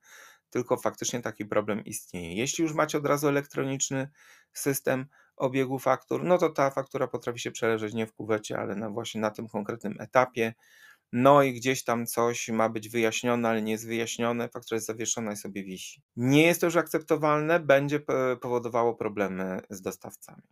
tylko 0.51 0.77
faktycznie 0.77 1.21
taki 1.21 1.47
problem 1.47 1.85
istnieje. 1.85 2.35
Jeśli 2.35 2.63
już 2.63 2.75
macie 2.75 2.99
od 2.99 3.07
razu 3.07 3.29
elektroniczny 3.29 4.09
system, 4.53 5.07
obiegu 5.37 5.79
faktur, 5.79 6.25
no 6.25 6.39
to 6.39 6.51
ta 6.51 6.71
faktura 6.71 7.09
potrafi 7.09 7.39
się 7.39 7.51
przeleżeć 7.51 7.95
nie 7.95 8.07
w 8.07 8.13
kuwecie, 8.13 8.59
ale 8.59 8.77
na 8.77 8.91
właśnie 8.91 9.21
na 9.21 9.31
tym 9.31 9.49
konkretnym 9.49 10.01
etapie. 10.01 10.55
No 11.13 11.43
i 11.43 11.55
gdzieś 11.55 11.85
tam 11.85 12.07
coś 12.07 12.49
ma 12.49 12.69
być 12.69 12.89
wyjaśnione, 12.89 13.49
ale 13.49 13.63
nie 13.63 13.73
jest 13.73 13.87
wyjaśnione, 13.87 14.49
faktura 14.49 14.77
jest 14.77 14.87
zawieszona 14.87 15.33
i 15.33 15.37
sobie 15.37 15.65
wisi. 15.65 16.03
Nie 16.17 16.47
jest 16.47 16.61
to 16.61 16.67
już 16.67 16.77
akceptowalne, 16.77 17.61
będzie 17.61 18.01
powodowało 18.41 18.95
problemy 18.95 19.61
z 19.71 19.81
dostawcami. 19.81 20.43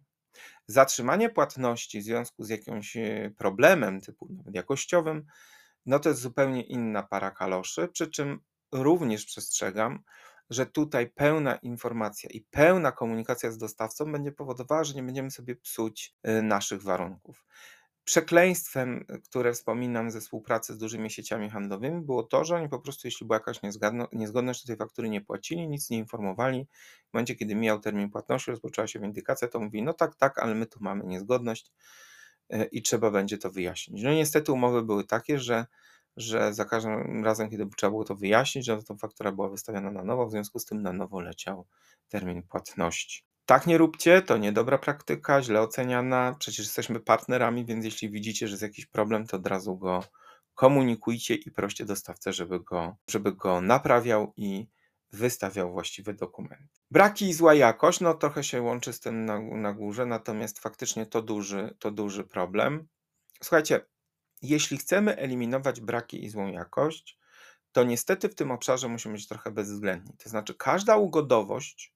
Zatrzymanie 0.66 1.30
płatności 1.30 2.00
w 2.00 2.04
związku 2.04 2.44
z 2.44 2.48
jakimś 2.48 2.96
e, 2.96 3.32
problemem 3.38 4.00
typu 4.00 4.28
jakościowym, 4.52 5.26
no 5.86 5.98
to 5.98 6.08
jest 6.08 6.20
zupełnie 6.20 6.62
inna 6.62 7.02
para 7.02 7.30
kaloszy, 7.30 7.88
przy 7.88 8.10
czym 8.10 8.40
również 8.72 9.24
przestrzegam, 9.24 10.02
że 10.50 10.66
tutaj 10.66 11.10
pełna 11.10 11.56
informacja 11.56 12.30
i 12.30 12.40
pełna 12.40 12.92
komunikacja 12.92 13.50
z 13.50 13.58
dostawcą 13.58 14.12
będzie 14.12 14.32
powodowała, 14.32 14.84
że 14.84 14.94
nie 14.94 15.02
będziemy 15.02 15.30
sobie 15.30 15.56
psuć 15.56 16.14
y, 16.28 16.42
naszych 16.42 16.82
warunków. 16.82 17.44
Przekleństwem, 18.04 19.04
y, 19.10 19.20
które 19.20 19.52
wspominam 19.52 20.10
ze 20.10 20.20
współpracy 20.20 20.74
z 20.74 20.78
dużymi 20.78 21.10
sieciami 21.10 21.50
handlowymi, 21.50 22.00
było 22.00 22.22
to, 22.22 22.44
że 22.44 22.56
oni 22.56 22.68
po 22.68 22.78
prostu, 22.78 23.06
jeśli 23.06 23.26
była 23.26 23.36
jakaś 23.36 23.60
niezgodność, 24.12 24.62
to 24.62 24.66
tej 24.66 24.76
faktury 24.76 25.08
nie 25.08 25.20
płacili, 25.20 25.68
nic 25.68 25.90
nie 25.90 25.98
informowali. 25.98 26.66
W 27.10 27.14
momencie, 27.14 27.34
kiedy 27.34 27.54
mijał 27.54 27.80
termin 27.80 28.10
płatności, 28.10 28.50
rozpoczęła 28.50 28.86
się 28.86 29.00
windykacja, 29.00 29.48
to 29.48 29.60
mówi: 29.60 29.82
No 29.82 29.92
tak, 29.92 30.16
tak, 30.16 30.38
ale 30.38 30.54
my 30.54 30.66
tu 30.66 30.78
mamy 30.82 31.04
niezgodność 31.04 31.72
i 32.72 32.82
trzeba 32.82 33.10
będzie 33.10 33.38
to 33.38 33.50
wyjaśnić. 33.50 34.02
No 34.02 34.10
niestety 34.10 34.52
umowy 34.52 34.82
były 34.82 35.04
takie, 35.04 35.38
że 35.38 35.66
że 36.16 36.54
za 36.54 36.64
każdym 36.64 37.24
razem, 37.24 37.50
kiedy 37.50 37.66
trzeba 37.76 37.90
było 37.90 38.04
to 38.04 38.14
wyjaśnić, 38.16 38.66
że 38.66 38.82
to 38.82 38.96
faktura 38.96 39.32
była 39.32 39.48
wystawiona 39.48 39.90
na 39.90 40.04
nowo, 40.04 40.26
w 40.26 40.30
związku 40.30 40.58
z 40.58 40.64
tym 40.64 40.82
na 40.82 40.92
nowo 40.92 41.20
leciał 41.20 41.66
termin 42.08 42.42
płatności. 42.42 43.24
Tak 43.46 43.66
nie 43.66 43.78
róbcie, 43.78 44.22
to 44.22 44.36
niedobra 44.36 44.78
praktyka, 44.78 45.42
źle 45.42 45.60
oceniana. 45.60 46.36
Przecież 46.38 46.58
jesteśmy 46.58 47.00
partnerami, 47.00 47.64
więc 47.64 47.84
jeśli 47.84 48.10
widzicie, 48.10 48.48
że 48.48 48.52
jest 48.52 48.62
jakiś 48.62 48.86
problem, 48.86 49.26
to 49.26 49.36
od 49.36 49.46
razu 49.46 49.76
go 49.76 50.04
komunikujcie 50.54 51.34
i 51.34 51.50
proście 51.50 51.84
dostawcę, 51.84 52.32
żeby 52.32 52.60
go, 52.60 52.96
żeby 53.10 53.32
go 53.32 53.60
naprawiał 53.60 54.32
i 54.36 54.68
wystawiał 55.12 55.72
właściwy 55.72 56.14
dokument. 56.14 56.82
Braki 56.90 57.28
i 57.28 57.32
zła 57.32 57.54
jakość, 57.54 58.00
no 58.00 58.14
trochę 58.14 58.44
się 58.44 58.62
łączy 58.62 58.92
z 58.92 59.00
tym 59.00 59.24
na, 59.24 59.40
na 59.40 59.72
górze, 59.72 60.06
natomiast 60.06 60.58
faktycznie 60.58 61.06
to 61.06 61.22
duży, 61.22 61.76
to 61.78 61.90
duży 61.90 62.24
problem. 62.24 62.88
Słuchajcie, 63.42 63.80
jeśli 64.42 64.78
chcemy 64.78 65.16
eliminować 65.16 65.80
braki 65.80 66.24
i 66.24 66.28
złą 66.28 66.46
jakość, 66.46 67.18
to 67.72 67.84
niestety 67.84 68.28
w 68.28 68.34
tym 68.34 68.50
obszarze 68.50 68.88
musimy 68.88 69.14
być 69.14 69.28
trochę 69.28 69.50
bezwzględni. 69.50 70.16
To 70.16 70.30
znaczy, 70.30 70.54
każda 70.54 70.96
ugodowość, 70.96 71.94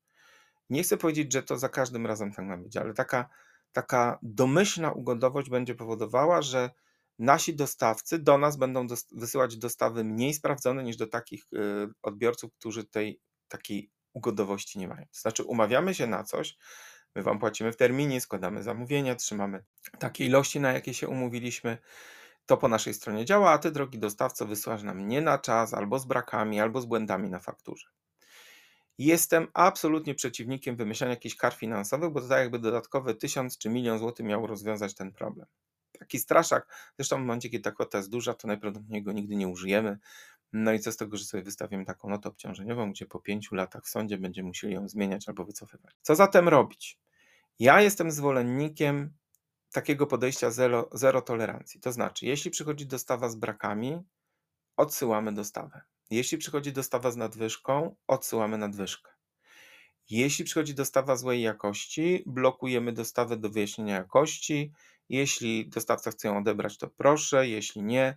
nie 0.71 0.83
chcę 0.83 0.97
powiedzieć, 0.97 1.33
że 1.33 1.43
to 1.43 1.59
za 1.59 1.69
każdym 1.69 2.07
razem 2.07 2.33
tak 2.33 2.45
ma 2.45 2.57
być, 2.57 2.77
ale 2.77 2.95
taka, 2.95 3.29
taka 3.73 4.19
domyślna 4.23 4.93
ugodowość 4.93 5.51
będzie 5.51 5.75
powodowała, 5.75 6.43
że 6.43 6.71
nasi 7.19 7.57
dostawcy 7.57 8.19
do 8.19 8.39
nas 8.39 8.57
będą 8.57 8.87
dos 8.87 9.07
wysyłać 9.13 9.57
dostawy 9.57 10.05
mniej 10.05 10.35
sprawdzone 10.35 10.85
niż 10.85 10.97
do 10.97 11.07
takich 11.07 11.45
y, 11.53 11.89
odbiorców, 12.03 12.53
którzy 12.53 12.85
tej 12.85 13.21
takiej 13.49 13.91
ugodowości 14.13 14.79
nie 14.79 14.89
mają. 14.89 15.03
To 15.03 15.21
znaczy, 15.21 15.43
umawiamy 15.43 15.95
się 15.95 16.07
na 16.07 16.25
coś, 16.25 16.57
my 17.15 17.23
Wam 17.23 17.39
płacimy 17.39 17.73
w 17.73 17.77
terminie, 17.77 18.21
składamy 18.21 18.63
zamówienia, 18.63 19.15
trzymamy 19.15 19.65
takie 19.99 20.27
ilości, 20.27 20.61
na 20.61 20.73
jakie 20.73 20.95
się 20.95 21.09
umówiliśmy 21.09 21.79
to 22.47 22.57
po 22.57 22.69
naszej 22.69 22.95
stronie 22.95 23.25
działa, 23.25 23.51
a 23.51 23.59
ty, 23.59 23.71
drogi 23.71 23.99
dostawco, 23.99 24.47
wysyłasz 24.47 24.83
nam 24.83 25.09
nie 25.09 25.21
na 25.21 25.39
czas, 25.39 25.75
albo 25.75 25.99
z 25.99 26.07
brakami, 26.07 26.61
albo 26.61 26.81
z 26.81 26.87
błędami 26.87 27.31
na 27.31 27.39
fakturze. 27.39 27.87
Jestem 28.99 29.49
absolutnie 29.55 30.15
przeciwnikiem 30.15 30.77
wymyślania 30.77 31.11
jakichś 31.15 31.37
kar 31.37 31.55
finansowych, 31.55 32.11
bo 32.11 32.21
to 32.21 32.29
tak 32.29 32.39
jakby 32.39 32.59
dodatkowe 32.59 33.15
tysiąc 33.15 33.59
czy 33.59 33.69
milion 33.69 33.99
złotych 33.99 34.27
miało 34.27 34.47
rozwiązać 34.47 34.95
ten 34.95 35.13
problem. 35.13 35.47
Taki 35.99 36.19
straszak, 36.19 36.93
zresztą 36.97 37.17
w 37.17 37.21
momencie, 37.21 37.49
kiedy 37.49 37.63
ta 37.63 37.73
kwota 37.73 37.99
jest 37.99 38.11
duża, 38.11 38.35
to 38.35 38.49
najprawdopodobniej 38.49 39.03
go 39.03 39.13
nigdy 39.13 39.37
nie 39.37 39.49
użyjemy. 39.49 39.99
No 40.53 40.73
i 40.73 40.81
co 40.81 40.93
z 40.93 40.97
tego, 40.97 41.17
że 41.17 41.25
sobie 41.25 41.43
wystawimy 41.43 41.85
taką 41.85 42.09
notę 42.09 42.29
obciążeniową, 42.29 42.93
gdzie 42.93 43.07
po 43.07 43.21
pięciu 43.21 43.55
latach 43.55 43.85
w 43.85 43.89
sądzie 43.89 44.19
będziemy 44.19 44.47
musieli 44.47 44.75
ją 44.75 44.89
zmieniać 44.89 45.29
albo 45.29 45.45
wycofywać. 45.45 45.95
Co 46.03 46.15
zatem 46.15 46.49
robić? 46.49 46.99
Ja 47.59 47.81
jestem 47.81 48.11
zwolennikiem 48.11 49.13
takiego 49.73 50.07
podejścia 50.07 50.51
zero, 50.51 50.89
zero 50.93 51.23
tolerancji. 51.23 51.81
To 51.81 51.93
znaczy, 51.93 52.27
jeśli 52.27 52.51
przychodzi 52.51 52.87
dostawa 52.87 53.29
z 53.29 53.37
brakami, 53.37 54.03
odsyłamy 54.77 55.35
dostawę. 55.35 55.81
Jeśli 56.11 56.39
przychodzi 56.39 56.73
dostawa 56.73 57.11
z 57.11 57.17
nadwyżką, 57.17 57.97
odsyłamy 58.07 58.59
nadwyżkę. 58.59 59.13
Jeśli 60.11 60.45
przychodzi 60.45 60.75
dostawa 60.75 61.17
złej 61.17 61.43
jakości, 61.43 62.23
blokujemy 62.27 62.93
dostawę 62.93 63.37
do 63.37 63.51
wyjaśnienia 63.51 63.95
jakości. 63.95 64.73
Jeśli 65.09 65.69
dostawca 65.69 66.11
chce 66.11 66.29
ją 66.29 66.39
odebrać, 66.39 66.79
to 66.79 66.89
proszę, 66.89 67.49
jeśli 67.49 67.83
nie, 67.83 68.17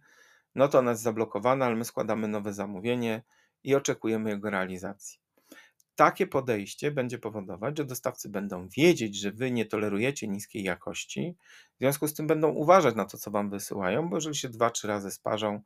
no 0.56 0.68
to 0.68 0.80
ona 0.80 0.92
jest 0.92 1.04
zablokowana, 1.04 1.66
ale 1.66 1.76
my 1.76 1.86
składamy 1.86 2.28
nowe 2.28 2.54
zamówienie 2.54 3.24
i 3.64 3.76
oczekujemy 3.76 4.30
jego 4.30 4.50
realizacji. 4.50 5.20
Takie 5.96 6.28
podejście 6.28 6.92
będzie 6.92 7.18
powodować, 7.18 7.78
że 7.78 7.86
dostawcy 7.86 8.30
będą 8.30 8.68
wiedzieć, 8.68 9.20
że 9.20 9.32
wy 9.32 9.52
nie 9.52 9.66
tolerujecie 9.66 10.28
niskiej 10.28 10.64
jakości, 10.64 11.36
w 11.76 11.80
związku 11.80 12.08
z 12.08 12.14
tym 12.14 12.28
będą 12.28 12.50
uważać 12.50 12.96
na 12.96 13.06
to, 13.06 13.18
co 13.18 13.32
wam 13.32 13.50
wysyłają, 13.50 14.10
bo 14.10 14.18
jeżeli 14.18 14.36
się 14.36 14.50
dwa, 14.50 14.70
trzy 14.70 14.88
razy 14.88 15.12
sparzą 15.12 15.62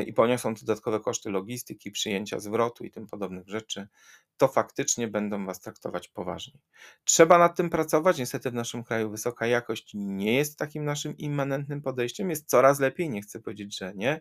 i 0.00 0.12
poniosą 0.12 0.54
dodatkowe 0.54 1.00
koszty 1.00 1.30
logistyki, 1.30 1.90
przyjęcia 1.90 2.40
zwrotu 2.40 2.84
i 2.84 2.90
tym 2.90 3.06
podobnych 3.06 3.48
rzeczy, 3.48 3.88
to 4.36 4.48
faktycznie 4.48 5.08
będą 5.08 5.46
was 5.46 5.60
traktować 5.60 6.08
poważnie. 6.08 6.60
Trzeba 7.04 7.38
nad 7.38 7.56
tym 7.56 7.70
pracować. 7.70 8.18
Niestety 8.18 8.50
w 8.50 8.54
naszym 8.54 8.84
kraju 8.84 9.10
wysoka 9.10 9.46
jakość 9.46 9.90
nie 9.94 10.34
jest 10.36 10.58
takim 10.58 10.84
naszym 10.84 11.16
immanentnym 11.16 11.82
podejściem. 11.82 12.30
Jest 12.30 12.48
coraz 12.48 12.80
lepiej, 12.80 13.10
nie 13.10 13.22
chcę 13.22 13.40
powiedzieć, 13.40 13.78
że 13.78 13.92
nie, 13.94 14.20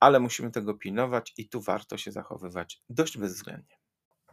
ale 0.00 0.20
musimy 0.20 0.50
tego 0.50 0.74
pilnować 0.74 1.34
i 1.36 1.48
tu 1.48 1.60
warto 1.60 1.96
się 1.96 2.12
zachowywać 2.12 2.82
dość 2.88 3.18
bezwzględnie. 3.18 3.76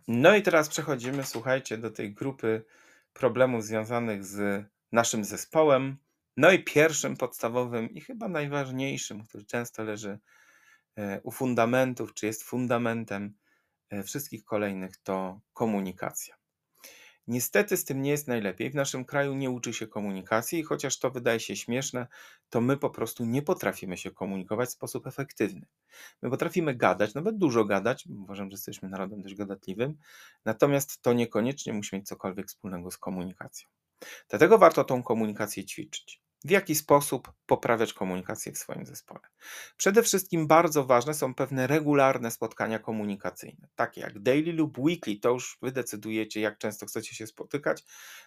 No 0.08 0.36
i 0.36 0.42
teraz 0.42 0.70
przechodzimy, 0.70 1.24
słuchajcie, 1.24 1.78
do 1.78 1.92
tej 1.92 2.14
grupy 2.14 2.66
problemów 3.14 3.64
związanych 3.64 4.26
z 4.26 4.66
naszym 4.92 5.26
zespołem. 5.26 5.98
No 6.38 6.52
i 6.52 6.64
pierwszym 6.64 7.18
podstawowym 7.18 7.90
i 7.90 8.02
chyba 8.02 8.28
najważniejszym, 8.28 9.24
który 9.24 9.46
często 9.46 9.84
leży 9.84 10.20
u 11.24 11.32
fundamentów, 11.32 12.14
czy 12.14 12.26
jest 12.26 12.44
fundamentem 12.44 13.34
e, 13.90 14.04
wszystkich 14.04 14.44
kolejnych, 14.44 14.98
to 14.98 15.40
komunikacja. 15.54 16.36
Niestety 17.28 17.78
z 17.78 17.86
tym 17.86 18.02
nie 18.02 18.12
jest 18.12 18.28
najlepiej. 18.28 18.70
W 18.72 18.76
naszym 18.76 19.06
kraju 19.06 19.36
nie 19.36 19.50
uczy 19.50 19.74
się 19.74 19.88
komunikacji, 19.88 20.60
i 20.60 20.64
chociaż 20.64 21.00
to 21.00 21.12
wydaje 21.12 21.40
się 21.40 21.56
śmieszne, 21.56 22.08
to 22.50 22.62
my 22.62 22.78
po 22.78 22.90
prostu 22.90 23.26
nie 23.26 23.42
potrafimy 23.42 23.98
się 23.98 24.12
komunikować 24.12 24.70
w 24.70 24.72
sposób 24.72 25.08
efektywny. 25.08 25.66
My 26.22 26.30
potrafimy 26.30 26.76
gadać, 26.76 27.14
nawet 27.14 27.38
dużo 27.38 27.66
gadać, 27.66 28.08
uważam, 28.24 28.50
że 28.50 28.54
jesteśmy 28.54 28.90
narodem 28.90 29.22
dość 29.22 29.36
gadatliwym, 29.36 29.98
natomiast 30.46 31.02
to 31.02 31.14
niekoniecznie 31.14 31.74
musi 31.74 31.96
mieć 31.96 32.08
cokolwiek 32.08 32.48
wspólnego 32.48 32.92
z 32.92 32.98
komunikacją. 32.98 33.70
Dlatego 34.30 34.58
warto 34.58 34.84
tą 34.84 35.04
komunikację 35.04 35.66
ćwiczyć 35.66 36.27
w 36.46 36.50
jaki 36.50 36.76
sposób 36.76 37.32
poprawiać 37.46 37.94
komunikację 37.94 38.52
w 38.52 38.58
swoim 38.58 38.86
zespole. 38.86 39.20
Przede 39.78 40.04
wszystkim 40.04 40.48
bardzo 40.48 40.86
ważne 40.86 41.14
są 41.14 41.34
pewne 41.34 41.68
regularne 41.68 42.32
spotkania 42.32 42.80
komunikacyjne, 42.80 43.68
takie 43.76 44.02
jak 44.02 44.20
daily 44.20 44.54
lub 44.54 44.80
weekly, 44.80 45.20
to 45.20 45.30
już 45.30 45.58
wy 45.62 45.72
decydujecie, 45.72 46.42
jak 46.42 46.58
często 46.58 46.86
chcecie 46.86 47.16
się 47.16 47.28
spotykać. 47.28 47.84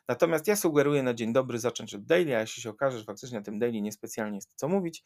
Natomiast 0.09 0.47
ja 0.47 0.57
sugeruję 0.57 1.03
na 1.03 1.15
dzień 1.15 1.33
dobry 1.33 1.59
zacząć 1.59 1.95
od 1.95 2.05
daily, 2.05 2.37
a 2.37 2.41
jeśli 2.41 2.63
się 2.63 2.71
okaże, 2.71 2.99
że 2.99 3.05
faktycznie 3.05 3.39
na 3.39 3.45
tym 3.45 3.59
daily 3.59 3.81
niespecjalnie 3.81 4.37
jest 4.37 4.53
co 4.57 4.69
mówić, 4.69 5.05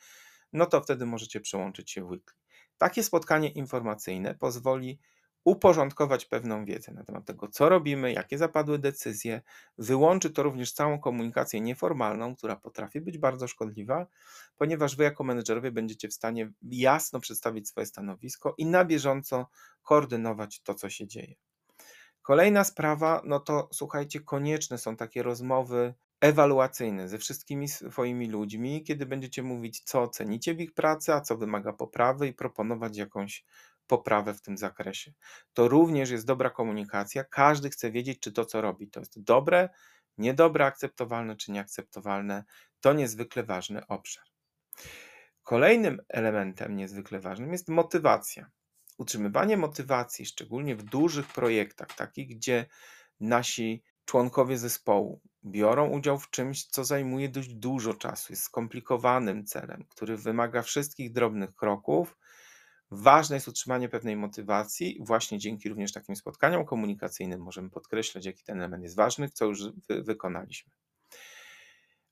no 0.53 0.67
to 0.67 0.81
wtedy 0.81 1.07
możecie 1.07 1.41
przełączyć 1.41 1.91
się 1.91 2.05
w 2.05 2.11
weekly. 2.11 2.35
Takie 2.79 3.03
spotkanie 3.03 3.49
informacyjne 3.49 4.35
pozwoli 4.35 4.99
uporządkować 5.45 6.25
pewną 6.25 6.65
wiedzę 6.65 6.93
na 6.93 7.05
temat 7.05 7.25
tego, 7.25 7.49
co 7.49 7.69
robimy, 7.69 8.13
jakie 8.13 8.39
zapadły 8.39 8.79
decyzje. 8.79 9.43
Wyłączy 9.79 10.31
to 10.31 10.43
również 10.43 10.73
całą 10.73 10.99
komunikację 10.99 11.61
nieformalną, 11.61 12.37
która 12.37 12.57
potrafi 12.57 13.01
być 13.01 13.19
bardzo 13.19 13.49
szkodliwa, 13.49 14.07
ponieważ 14.57 14.97
wy 14.97 15.05
jako 15.05 15.25
menedżerowie 15.25 15.73
będziecie 15.73 16.09
w 16.09 16.15
stanie 16.15 16.53
jasno 16.63 17.21
przedstawić 17.21 17.69
swoje 17.69 17.87
stanowisko 17.87 18.55
i 18.59 18.67
na 18.67 18.85
bieżąco 18.85 19.47
koordynować 19.83 20.61
to, 20.61 20.75
co 20.75 20.91
się 20.91 21.07
dzieje. 21.07 21.35
Kolejna 22.23 22.65
sprawa, 22.65 23.23
no 23.25 23.41
to 23.41 23.69
słuchajcie, 23.73 24.21
konieczne 24.21 24.79
są 24.79 24.97
takie 24.97 25.23
rozmowy 25.23 25.95
ewaluacyjne 26.21 27.09
ze 27.09 27.19
wszystkimi 27.19 27.69
swoimi 27.69 28.29
ludźmi, 28.29 28.83
kiedy 28.85 29.07
będziecie 29.07 29.43
mówić, 29.43 29.81
co 29.81 30.09
cenicie 30.09 30.55
w 30.55 30.61
ich 30.61 30.75
pracy, 30.75 31.13
a 31.13 31.21
co 31.21 31.37
wymaga 31.37 31.73
poprawy 31.73 32.29
i 32.29 32.33
proponować 32.33 32.97
jakąś 32.97 33.45
poprawę 33.87 34.35
w 34.35 34.41
tym 34.41 34.59
zakresie. 34.59 35.13
To 35.53 35.69
również 35.69 36.11
jest 36.11 36.27
dobra 36.27 36.51
komunikacja. 36.51 37.25
Każdy 37.25 37.71
chce 37.71 37.91
wiedzieć, 37.91 38.21
czy 38.21 38.33
to, 38.33 38.45
co 38.45 38.61
robi, 38.61 38.91
to 38.91 39.01
jest 39.01 39.23
dobre, 39.23 39.69
niedobre, 40.19 40.67
akceptowalne 40.67 41.37
czy 41.37 41.53
nieakceptowalne. 41.53 42.45
To 42.81 42.93
niezwykle 42.93 43.43
ważny 43.43 43.87
obszar. 43.87 44.25
Kolejnym 45.43 46.01
elementem 46.09 46.77
niezwykle 46.77 47.21
ważnym 47.21 47.53
jest 47.53 47.69
motywacja. 47.69 48.51
Utrzymywanie 48.99 49.57
motywacji, 49.57 50.27
szczególnie 50.27 50.77
w 50.77 50.83
dużych 50.83 51.27
projektach, 51.27 51.89
takich, 51.97 52.29
gdzie 52.29 52.67
nasi 53.21 53.83
członkowie 54.05 54.59
zespołu 54.59 55.21
biorą 55.45 55.89
udział 55.89 56.19
w 56.19 56.31
czymś, 56.31 56.67
co 56.67 56.85
zajmuje 56.85 57.29
dość 57.29 57.55
dużo 57.55 57.95
czasu, 57.95 58.33
jest 58.33 58.43
skomplikowanym 58.43 59.47
celem, 59.47 59.85
który 59.89 60.17
wymaga 60.17 60.63
wszystkich 60.63 61.13
drobnych 61.13 61.55
kroków. 61.55 62.17
Ważne 62.97 63.37
jest 63.37 63.49
utrzymanie 63.49 63.89
pewnej 63.89 64.17
motywacji, 64.17 64.99
właśnie 65.01 65.39
dzięki 65.39 65.69
również 65.69 65.93
takim 65.93 66.17
spotkaniom 66.17 66.65
komunikacyjnym 66.65 67.41
możemy 67.41 67.71
podkreślać, 67.71 68.27
jaki 68.27 68.45
ten 68.45 68.59
element 68.59 68.83
jest 68.83 68.97
ważny, 68.97 69.29
co 69.29 69.45
już 69.45 69.63
wy 69.89 70.03
wykonaliśmy. 70.03 70.73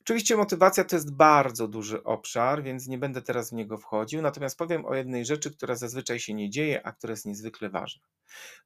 Oczywiście 0.01 0.37
motywacja 0.37 0.83
to 0.83 0.95
jest 0.95 1.13
bardzo 1.13 1.67
duży 1.67 2.03
obszar, 2.03 2.63
więc 2.63 2.87
nie 2.87 2.97
będę 2.97 3.21
teraz 3.21 3.49
w 3.49 3.53
niego 3.53 3.77
wchodził, 3.77 4.21
natomiast 4.21 4.57
powiem 4.57 4.85
o 4.85 4.95
jednej 4.95 5.25
rzeczy, 5.25 5.51
która 5.51 5.75
zazwyczaj 5.75 6.19
się 6.19 6.33
nie 6.33 6.49
dzieje, 6.49 6.85
a 6.85 6.91
która 6.91 7.11
jest 7.11 7.25
niezwykle 7.25 7.69
ważna. 7.69 8.03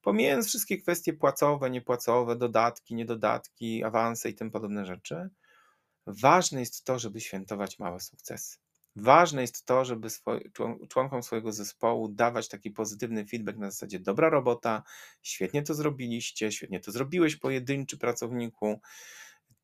Pomijając 0.01 0.47
wszystkie 0.47 0.77
kwestie 0.77 1.13
płacowe, 1.13 1.69
niepłacowe, 1.69 2.35
dodatki, 2.35 2.95
niedodatki, 2.95 3.83
awanse 3.83 4.29
i 4.29 4.35
tym 4.35 4.51
podobne 4.51 4.85
rzeczy, 4.85 5.29
ważne 6.07 6.59
jest 6.59 6.83
to, 6.83 6.99
żeby 6.99 7.21
świętować 7.21 7.79
małe 7.79 7.99
sukcesy. 7.99 8.57
Ważne 8.99 9.41
jest 9.41 9.65
to, 9.65 9.85
żeby 9.85 10.07
członkom 10.89 11.23
swojego 11.23 11.51
zespołu 11.51 12.09
dawać 12.09 12.47
taki 12.47 12.71
pozytywny 12.71 13.25
feedback 13.25 13.57
na 13.57 13.71
zasadzie 13.71 13.99
dobra 13.99 14.29
robota, 14.29 14.83
świetnie 15.21 15.63
to 15.63 15.73
zrobiliście, 15.73 16.51
świetnie 16.51 16.79
to 16.79 16.91
zrobiłeś 16.91 17.35
pojedynczy 17.35 17.97
pracowniku, 17.97 18.79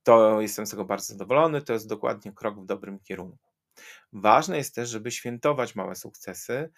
to 0.04 0.42
jestem 0.42 0.66
z 0.66 0.70
tego 0.70 0.86
bardzo 0.86 1.06
zadowolony, 1.06 1.62
to 1.62 1.74
jest 1.74 1.88
dokładnie 1.88 2.32
krok 2.32 2.62
w 2.62 2.66
dobrym 2.66 3.00
kierunku. 3.00 3.50
Ważne 4.14 4.58
jest 4.58 4.76
też, 4.76 4.90
żeby 4.90 5.12
świętować 5.12 5.76
małe 5.76 5.96
sukcesy. 5.96 6.70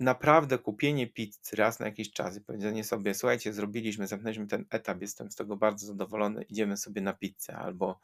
Naprawdę 0.00 0.58
kupienie 0.58 1.06
pizzy 1.06 1.56
raz 1.56 1.80
na 1.80 1.86
jakiś 1.86 2.12
czas 2.12 2.36
i 2.36 2.40
powiedzenie 2.40 2.84
sobie, 2.84 3.14
słuchajcie, 3.14 3.52
zrobiliśmy, 3.52 4.06
zamknęliśmy 4.06 4.46
ten 4.46 4.64
etap, 4.70 5.00
jestem 5.00 5.30
z 5.30 5.34
tego 5.34 5.56
bardzo 5.56 5.86
zadowolony, 5.86 6.42
idziemy 6.42 6.76
sobie 6.76 7.00
na 7.00 7.12
pizzę 7.12 7.56
albo 7.56 8.00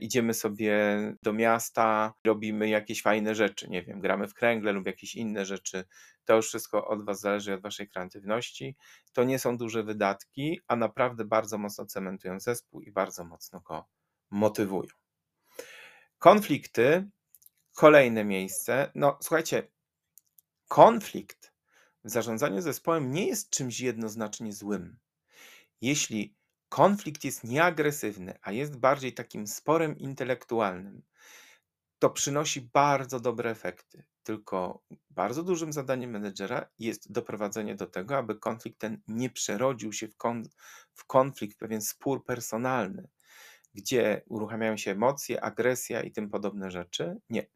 idziemy 0.00 0.34
sobie 0.34 0.76
do 1.22 1.32
miasta, 1.32 2.14
robimy 2.24 2.68
jakieś 2.68 3.02
fajne 3.02 3.34
rzeczy, 3.34 3.68
nie 3.68 3.82
wiem, 3.82 4.00
gramy 4.00 4.28
w 4.28 4.34
kręgle 4.34 4.72
lub 4.72 4.86
jakieś 4.86 5.14
inne 5.14 5.46
rzeczy. 5.46 5.84
To 6.24 6.36
już 6.36 6.48
wszystko 6.48 6.88
od 6.88 7.04
Was 7.04 7.20
zależy, 7.20 7.54
od 7.54 7.62
Waszej 7.62 7.88
kreatywności. 7.88 8.76
To 9.12 9.24
nie 9.24 9.38
są 9.38 9.56
duże 9.56 9.82
wydatki, 9.82 10.60
a 10.68 10.76
naprawdę 10.76 11.24
bardzo 11.24 11.58
mocno 11.58 11.86
cementują 11.86 12.40
zespół 12.40 12.80
i 12.80 12.92
bardzo 12.92 13.24
mocno 13.24 13.60
go 13.60 13.86
motywują. 14.30 14.90
Konflikty, 16.18 17.10
kolejne 17.74 18.24
miejsce. 18.24 18.90
No, 18.94 19.18
słuchajcie, 19.22 19.68
konflikt 20.68 21.52
w 22.04 22.10
zarządzaniu 22.10 22.60
zespołem 22.60 23.10
nie 23.10 23.26
jest 23.26 23.50
czymś 23.50 23.80
jednoznacznie 23.80 24.52
złym. 24.52 24.98
Jeśli 25.80 26.34
konflikt 26.70 27.24
jest 27.24 27.44
nieagresywny, 27.44 28.38
a 28.42 28.52
jest 28.52 28.76
bardziej 28.76 29.14
takim 29.14 29.46
sporem 29.46 29.98
intelektualnym, 29.98 31.02
to 31.98 32.10
przynosi 32.10 32.60
bardzo 32.60 33.20
dobre 33.20 33.50
efekty. 33.50 34.04
Tylko 34.22 34.82
bardzo 35.10 35.42
dużym 35.42 35.72
zadaniem 35.72 36.10
menedżera 36.10 36.66
jest 36.78 37.12
doprowadzenie 37.12 37.74
do 37.74 37.86
tego, 37.86 38.16
aby 38.16 38.38
konflikt 38.38 38.78
ten 38.78 39.00
nie 39.08 39.30
przerodził 39.30 39.92
się 39.92 40.08
w, 40.08 40.16
kon 40.16 40.44
w 40.94 41.04
konflikt, 41.04 41.56
w 41.56 41.58
pewien 41.58 41.82
spór 41.82 42.24
personalny, 42.24 43.08
gdzie 43.74 44.22
uruchamiają 44.26 44.76
się 44.76 44.90
emocje, 44.90 45.44
agresja 45.44 46.02
i 46.02 46.12
tym 46.12 46.30
podobne 46.30 46.70
rzeczy. 46.70 47.16
Nie. 47.30 47.46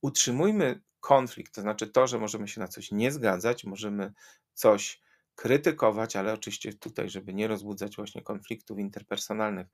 Utrzymujmy 0.00 0.80
konflikt, 1.00 1.54
to 1.54 1.60
znaczy 1.60 1.86
to, 1.86 2.06
że 2.06 2.18
możemy 2.18 2.48
się 2.48 2.60
na 2.60 2.68
coś 2.68 2.92
nie 2.92 3.12
zgadzać, 3.12 3.64
możemy 3.64 4.12
coś 4.54 5.00
krytykować, 5.38 6.16
ale 6.16 6.32
oczywiście 6.32 6.72
tutaj, 6.72 7.10
żeby 7.10 7.34
nie 7.34 7.48
rozbudzać 7.48 7.96
właśnie 7.96 8.22
konfliktów 8.22 8.78
interpersonalnych, 8.78 9.66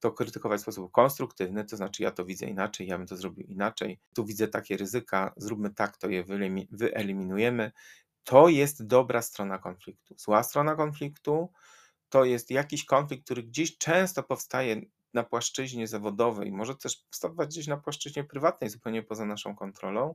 to 0.00 0.12
krytykować 0.12 0.60
w 0.60 0.62
sposób 0.62 0.92
konstruktywny, 0.92 1.64
to 1.64 1.76
znaczy 1.76 2.02
ja 2.02 2.10
to 2.10 2.24
widzę 2.24 2.46
inaczej, 2.46 2.86
ja 2.86 2.98
bym 2.98 3.06
to 3.06 3.16
zrobił 3.16 3.46
inaczej, 3.46 3.98
tu 4.14 4.24
widzę 4.24 4.48
takie 4.48 4.76
ryzyka, 4.76 5.32
zróbmy 5.36 5.70
tak, 5.70 5.96
to 5.96 6.08
je 6.08 6.24
wyeliminujemy. 6.70 7.72
To 8.24 8.48
jest 8.48 8.86
dobra 8.86 9.22
strona 9.22 9.58
konfliktu. 9.58 10.14
Zła 10.18 10.42
strona 10.42 10.74
konfliktu 10.74 11.52
to 12.08 12.24
jest 12.24 12.50
jakiś 12.50 12.84
konflikt, 12.84 13.24
który 13.24 13.42
gdzieś 13.42 13.78
często 13.78 14.22
powstaje 14.22 14.80
na 15.14 15.22
płaszczyźnie 15.24 15.86
zawodowej, 15.86 16.52
może 16.52 16.76
też 16.76 16.96
powstawać 16.96 17.48
gdzieś 17.48 17.66
na 17.66 17.76
płaszczyźnie 17.76 18.24
prywatnej, 18.24 18.70
zupełnie 18.70 19.02
poza 19.02 19.24
naszą 19.24 19.56
kontrolą 19.56 20.14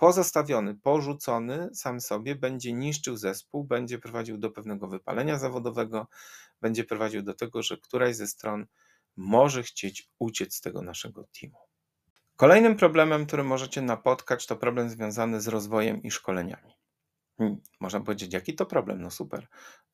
pozostawiony, 0.00 0.74
porzucony 0.74 1.70
sam 1.74 2.00
sobie, 2.00 2.34
będzie 2.34 2.72
niszczył 2.72 3.16
zespół, 3.16 3.64
będzie 3.64 3.98
prowadził 3.98 4.38
do 4.38 4.50
pewnego 4.50 4.88
wypalenia 4.88 5.38
zawodowego, 5.38 6.06
będzie 6.60 6.84
prowadził 6.84 7.22
do 7.22 7.34
tego, 7.34 7.62
że 7.62 7.76
któraś 7.76 8.16
ze 8.16 8.26
stron 8.26 8.66
może 9.16 9.62
chcieć 9.62 10.10
uciec 10.18 10.54
z 10.54 10.60
tego 10.60 10.82
naszego 10.82 11.24
teamu. 11.40 11.58
Kolejnym 12.36 12.76
problemem, 12.76 13.26
który 13.26 13.44
możecie 13.44 13.82
napotkać, 13.82 14.46
to 14.46 14.56
problem 14.56 14.90
związany 14.90 15.40
z 15.40 15.48
rozwojem 15.48 16.02
i 16.02 16.10
szkoleniami. 16.10 16.72
Hmm, 17.38 17.60
można 17.80 18.00
powiedzieć, 18.00 18.32
jaki 18.32 18.54
to 18.54 18.66
problem? 18.66 19.02
No 19.02 19.10
super, 19.10 19.46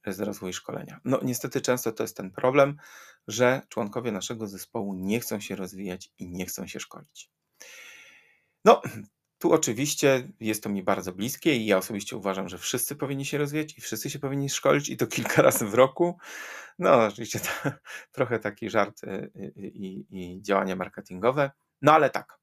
jest 0.07 0.21
rozwój 0.21 0.53
szkolenia. 0.53 1.01
No 1.05 1.21
niestety 1.23 1.61
często 1.61 1.93
to 1.93 2.03
jest 2.03 2.17
ten 2.17 2.31
problem, 2.31 2.77
że 3.29 3.63
członkowie 3.69 4.13
naszego 4.13 4.47
zespołu 4.47 4.95
nie 4.95 5.21
chcą 5.21 5.41
się 5.41 5.57
rozwijać 5.57 6.11
i 6.19 6.29
nie 6.29 6.47
chcą 6.47 6.67
się 6.67 6.81
szkolić. 6.81 7.31
No, 8.65 8.83
tu 9.39 9.53
oczywiście 9.53 10.29
jest 10.41 10.63
to 10.63 10.69
mi 10.69 10.83
bardzo 10.83 11.13
bliskie 11.13 11.57
i 11.57 11.67
ja 11.67 11.79
osobiście 11.79 12.17
uważam, 12.17 12.49
że 12.49 12.59
wszyscy 12.59 12.97
powinni 12.97 13.27
się 13.27 13.39
rozwijać 13.39 13.79
i 13.79 13.81
wszyscy 13.81 14.11
się 14.11 14.19
powinni 14.19 14.51
szkolić 14.51 14.89
i 14.89 14.97
to 14.97 15.07
kilka 15.17 15.43
razy 15.43 15.67
w 15.67 15.75
roku. 15.75 16.19
No, 16.79 17.05
oczywiście 17.05 17.41
to 17.41 17.71
trochę 18.13 18.39
taki 18.39 18.71
żart 18.71 19.05
y, 19.05 19.31
y, 19.37 19.53
i, 19.57 20.07
i 20.11 20.43
działania 20.43 20.77
marketingowe. 20.77 21.51
No 21.83 21.93
ale 21.93 22.11
tak. 22.11 22.39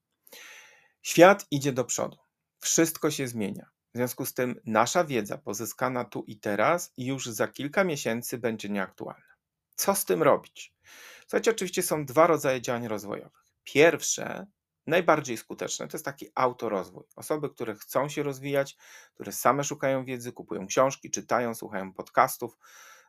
Świat 1.01 1.47
idzie 1.51 1.73
do 1.73 1.83
przodu. 1.83 2.17
Wszystko 2.59 3.11
się 3.11 3.27
zmienia. 3.27 3.65
W 3.93 3.97
związku 3.97 4.25
z 4.25 4.33
tym 4.33 4.59
nasza 4.65 5.03
wiedza 5.03 5.37
pozyskana 5.37 6.05
tu 6.05 6.23
i 6.27 6.39
teraz 6.39 6.93
już 6.97 7.25
za 7.25 7.47
kilka 7.47 7.83
miesięcy 7.83 8.37
będzie 8.37 8.69
nieaktualna. 8.69 9.33
Co 9.75 9.95
z 9.95 10.05
tym 10.05 10.23
robić? 10.23 10.73
Słuchajcie, 11.21 11.51
oczywiście 11.51 11.83
są 11.83 12.05
dwa 12.05 12.27
rodzaje 12.27 12.61
działań 12.61 12.87
rozwojowych. 12.87 13.45
Pierwsze 13.63 14.47
najbardziej 14.87 15.37
skuteczne 15.37 15.87
to 15.87 15.97
jest 15.97 16.05
taki 16.05 16.27
autorozwój. 16.35 17.03
Osoby, 17.15 17.49
które 17.49 17.75
chcą 17.75 18.09
się 18.09 18.23
rozwijać, 18.23 18.77
które 19.13 19.31
same 19.31 19.63
szukają 19.63 20.05
wiedzy, 20.05 20.31
kupują 20.31 20.67
książki, 20.67 21.11
czytają, 21.11 21.55
słuchają 21.55 21.93
podcastów, 21.93 22.57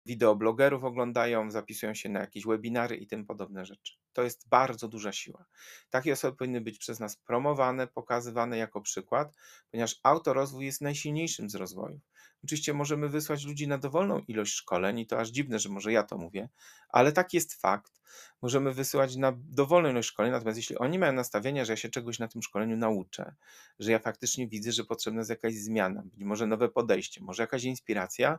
wideoblogerów 0.07 0.85
oglądają, 0.85 1.51
zapisują 1.51 1.95
się 1.95 2.09
na 2.09 2.21
jakieś 2.21 2.47
webinary 2.47 2.97
i 2.97 3.07
tym 3.07 3.27
podobne 3.27 3.65
rzeczy. 3.65 3.93
To 4.13 4.23
jest 4.23 4.49
bardzo 4.49 4.89
duża 4.89 5.13
siła. 5.13 5.45
Takie 5.91 6.13
osoby 6.13 6.37
powinny 6.37 6.61
być 6.61 6.79
przez 6.79 7.01
nas 7.01 7.17
promowane, 7.17 7.87
pokazywane 7.87 8.59
jako 8.59 8.81
przykład, 8.81 9.35
ponieważ 9.71 10.01
autorozwój 10.03 10.65
jest 10.65 10.81
najsilniejszym 10.81 11.51
z 11.51 11.55
rozwojów. 11.55 12.01
Oczywiście 12.45 12.75
możemy 12.75 13.09
wysłać 13.09 13.45
ludzi 13.45 13.69
na 13.69 13.79
dowolną 13.79 14.19
ilość 14.19 14.55
szkoleń 14.55 14.99
i 14.99 15.07
to 15.07 15.21
aż 15.21 15.29
dziwne, 15.29 15.59
że 15.59 15.69
może 15.69 15.93
ja 15.93 16.03
to 16.03 16.19
mówię, 16.19 16.49
ale 16.89 17.13
tak 17.13 17.35
jest 17.35 17.55
fakt. 17.55 18.01
Możemy 18.43 18.73
wysyłać 18.73 19.17
na 19.17 19.33
dowolną 19.37 19.91
ilość 19.91 20.09
szkoleń, 20.09 20.33
natomiast 20.33 20.57
jeśli 20.57 20.79
oni 20.79 20.99
mają 20.99 21.13
nastawienie, 21.13 21.65
że 21.65 21.73
ja 21.73 21.77
się 21.77 21.89
czegoś 21.89 22.19
na 22.19 22.29
tym 22.29 22.43
szkoleniu 22.43 22.77
nauczę, 22.77 23.35
że 23.79 23.93
ja 23.93 23.99
faktycznie 23.99 24.49
widzę, 24.49 24.73
że 24.73 24.85
potrzebna 24.85 25.21
jest 25.21 25.31
jakaś 25.31 25.55
zmiana, 25.55 26.03
być 26.05 26.25
może 26.25 26.47
nowe 26.47 26.69
podejście, 26.69 27.21
może 27.23 27.43
jakaś 27.43 27.65
inspiracja, 27.65 28.39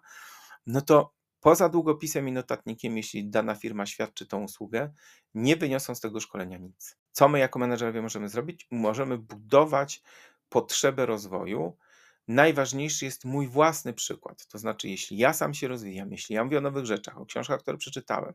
no 0.68 0.82
to 0.82 1.14
poza 1.40 1.70
długopisem 1.70 2.28
i 2.28 2.32
notatnikiem, 2.32 2.98
jeśli 2.98 3.30
dana 3.30 3.56
firma 3.56 3.86
świadczy 3.86 4.26
tą 4.26 4.44
usługę, 4.44 4.94
nie 5.34 5.56
wyniosą 5.56 5.96
z 5.96 6.00
tego 6.00 6.20
szkolenia 6.20 6.58
nic. 6.58 6.98
Co 7.12 7.30
my 7.30 7.40
jako 7.40 7.60
menedżerowie 7.60 8.02
możemy 8.02 8.30
zrobić? 8.30 8.68
Możemy 8.72 9.18
budować 9.18 10.02
potrzebę 10.50 11.06
rozwoju, 11.06 11.78
najważniejszy 12.28 13.06
jest 13.06 13.26
mój 13.26 13.48
własny 13.48 13.94
przykład. 13.94 14.48
To 14.48 14.58
znaczy, 14.58 14.90
jeśli 14.90 15.18
ja 15.18 15.34
sam 15.34 15.54
się 15.54 15.68
rozwijam, 15.68 16.12
jeśli 16.12 16.36
ja 16.36 16.44
mówię 16.44 16.58
o 16.58 16.62
nowych 16.62 16.86
rzeczach, 16.86 17.18
o 17.18 17.26
książkach, 17.26 17.62
które 17.62 17.78
przeczytałem, 17.78 18.34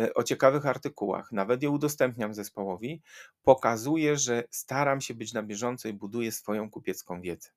e, 0.00 0.14
o 0.14 0.22
ciekawych 0.22 0.66
artykułach, 0.66 1.32
nawet 1.32 1.62
je 1.62 1.70
udostępniam 1.70 2.34
zespołowi, 2.34 3.02
pokazuję, 3.42 4.16
że 4.16 4.44
staram 4.50 5.00
się 5.00 5.14
być 5.14 5.32
na 5.32 5.42
bieżąco 5.42 5.88
i 5.88 5.92
buduję 5.92 6.32
swoją 6.32 6.70
kupiecką 6.70 7.20
wiedzę. 7.20 7.50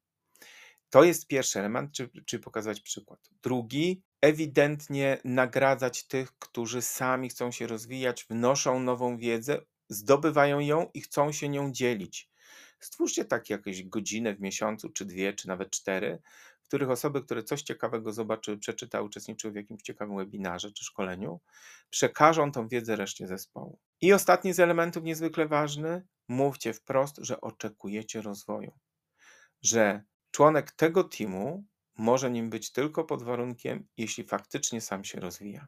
To 0.89 1.03
jest 1.03 1.27
pierwszy 1.27 1.59
element, 1.59 1.91
czyli, 1.91 2.09
czyli 2.25 2.43
pokazać 2.43 2.81
przykład. 2.81 3.29
Drugi, 3.43 4.03
ewidentnie 4.21 5.17
nagradzać 5.23 6.07
tych, 6.07 6.31
którzy 6.39 6.81
sami 6.81 7.29
chcą 7.29 7.51
się 7.51 7.67
rozwijać, 7.67 8.25
wnoszą 8.29 8.79
nową 8.79 9.17
wiedzę, 9.17 9.61
zdobywają 9.89 10.59
ją 10.59 10.89
i 10.93 11.01
chcą 11.01 11.31
się 11.31 11.49
nią 11.49 11.71
dzielić. 11.71 12.29
Stwórzcie 12.79 13.25
tak 13.25 13.49
jakieś 13.49 13.83
godzinę 13.83 14.35
w 14.35 14.41
miesiącu, 14.41 14.89
czy 14.89 15.05
dwie, 15.05 15.33
czy 15.33 15.47
nawet 15.47 15.69
cztery, 15.69 16.21
w 16.61 16.67
których 16.67 16.89
osoby, 16.89 17.21
które 17.21 17.43
coś 17.43 17.61
ciekawego 17.61 18.13
zobaczyły, 18.13 18.57
przeczytały, 18.57 19.05
uczestniczyły 19.05 19.53
w 19.53 19.55
jakimś 19.55 19.81
ciekawym 19.81 20.17
webinarze 20.17 20.71
czy 20.71 20.85
szkoleniu, 20.85 21.39
przekażą 21.89 22.51
tą 22.51 22.67
wiedzę 22.67 22.95
reszcie 22.95 23.27
zespołu. 23.27 23.79
I 24.01 24.13
ostatni 24.13 24.53
z 24.53 24.59
elementów 24.59 25.03
niezwykle 25.03 25.47
ważny, 25.47 26.07
mówcie 26.27 26.73
wprost, 26.73 27.17
że 27.21 27.41
oczekujecie 27.41 28.21
rozwoju. 28.21 28.71
Że 29.61 30.03
członek 30.31 30.71
tego 30.71 31.03
teamu 31.03 31.65
może 31.97 32.31
nim 32.31 32.49
być 32.49 32.71
tylko 32.71 33.03
pod 33.03 33.23
warunkiem, 33.23 33.87
jeśli 33.97 34.23
faktycznie 34.23 34.81
sam 34.81 35.03
się 35.03 35.19
rozwija. 35.19 35.67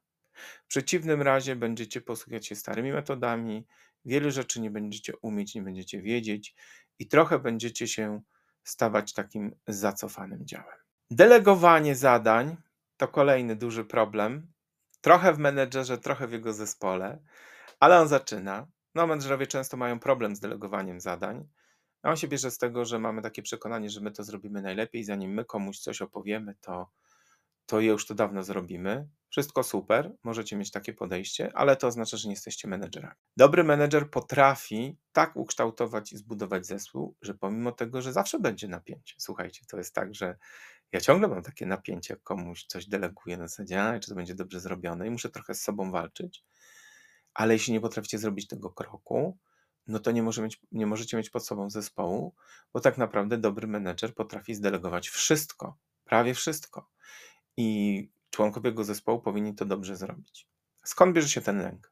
W 0.64 0.68
przeciwnym 0.68 1.22
razie 1.22 1.56
będziecie 1.56 2.02
posługiwać 2.02 2.48
się 2.48 2.56
starymi 2.56 2.92
metodami, 2.92 3.66
wiele 4.06 4.32
rzeczy 4.32 4.62
nie 4.62 4.72
będziecie 4.72 5.18
umieć, 5.18 5.56
nie 5.56 5.62
będziecie 5.62 6.02
wiedzieć 6.02 6.56
i 7.02 7.08
trochę 7.08 7.40
będziecie 7.40 7.88
się 7.88 8.22
stawać 8.64 9.14
takim 9.14 9.56
zacofanym 9.68 10.46
działem. 10.46 10.78
Delegowanie 11.12 11.96
zadań 11.96 12.58
to 12.98 13.08
kolejny 13.08 13.56
duży 13.56 13.86
problem. 13.86 14.54
Trochę 15.02 15.34
w 15.34 15.40
menedżerze, 15.40 15.98
trochę 15.98 16.28
w 16.28 16.32
jego 16.32 16.54
zespole, 16.54 17.20
ale 17.80 18.00
on 18.00 18.08
zaczyna. 18.08 18.68
No, 18.96 19.08
menedżerowie 19.08 19.48
często 19.48 19.78
mają 19.78 20.00
problem 20.00 20.36
z 20.36 20.40
delegowaniem 20.40 21.00
zadań. 21.00 21.48
A 22.04 22.10
on 22.10 22.18
się 22.18 22.28
bierze 22.28 22.52
z 22.52 22.58
tego, 22.58 22.86
że 22.86 23.00
mamy 23.00 23.22
takie 23.22 23.42
przekonanie, 23.42 23.90
że 23.90 24.02
my 24.02 24.12
to 24.12 24.24
zrobimy 24.24 24.62
najlepiej, 24.62 25.04
zanim 25.04 25.32
my 25.34 25.46
komuś 25.46 25.80
coś 25.80 26.02
opowiemy, 26.02 26.56
to, 26.62 26.90
to 27.66 27.80
już 27.80 28.06
to 28.06 28.16
dawno 28.16 28.44
zrobimy. 28.44 29.08
Wszystko 29.32 29.64
super, 29.64 30.12
możecie 30.24 30.56
mieć 30.56 30.72
takie 30.72 30.94
podejście, 30.94 31.52
ale 31.56 31.76
to 31.76 31.88
oznacza, 31.88 32.18
że 32.18 32.28
nie 32.28 32.34
jesteście 32.34 32.68
menedżerami. 32.68 33.16
Dobry 33.38 33.64
menedżer 33.64 34.10
potrafi 34.10 34.98
tak 35.12 35.36
ukształtować 35.36 36.14
i 36.14 36.18
zbudować 36.18 36.66
zespół, 36.66 37.16
że 37.22 37.34
pomimo 37.34 37.72
tego, 37.72 38.02
że 38.02 38.14
zawsze 38.14 38.40
będzie 38.40 38.68
napięcie. 38.68 39.16
Słuchajcie, 39.18 39.66
to 39.70 39.78
jest 39.78 39.96
tak, 39.96 40.16
że 40.16 40.38
ja 40.92 41.02
ciągle 41.02 41.28
mam 41.28 41.44
takie 41.44 41.66
napięcie, 41.66 42.14
jak 42.14 42.24
komuś 42.24 42.66
coś 42.66 42.86
deleguję 42.86 43.38
na 43.38 43.48
zasadzie, 43.48 43.84
a, 43.84 44.00
czy 44.00 44.10
to 44.10 44.16
będzie 44.16 44.36
dobrze 44.36 44.60
zrobione 44.60 45.08
i 45.08 45.10
muszę 45.10 45.30
trochę 45.30 45.56
z 45.56 45.62
sobą 45.62 45.92
walczyć, 45.92 46.44
ale 47.34 47.54
jeśli 47.54 47.74
nie 47.74 47.82
potraficie 47.82 48.18
zrobić 48.18 48.48
tego 48.48 48.70
kroku, 48.70 49.38
no 49.88 50.00
to 50.00 50.12
nie, 50.12 50.24
może 50.24 50.42
mieć, 50.42 50.60
nie 50.72 50.86
możecie 50.86 51.18
mieć 51.18 51.30
pod 51.30 51.46
sobą 51.46 51.70
zespołu, 51.70 52.36
bo 52.74 52.80
tak 52.80 52.98
naprawdę 52.98 53.38
dobry 53.38 53.68
menedżer 53.68 54.16
potrafi 54.16 54.56
zdelegować 54.56 55.10
wszystko, 55.10 55.78
prawie 56.04 56.34
wszystko. 56.34 56.90
I 57.58 58.10
członkowie 58.42 58.70
jego 58.70 58.84
zespołu 58.84 59.22
powinni 59.22 59.56
to 59.56 59.66
dobrze 59.66 59.96
zrobić. 59.96 60.48
Skąd 60.84 61.16
bierze 61.16 61.30
się 61.30 61.42
ten 61.42 61.62
lęk? 61.62 61.92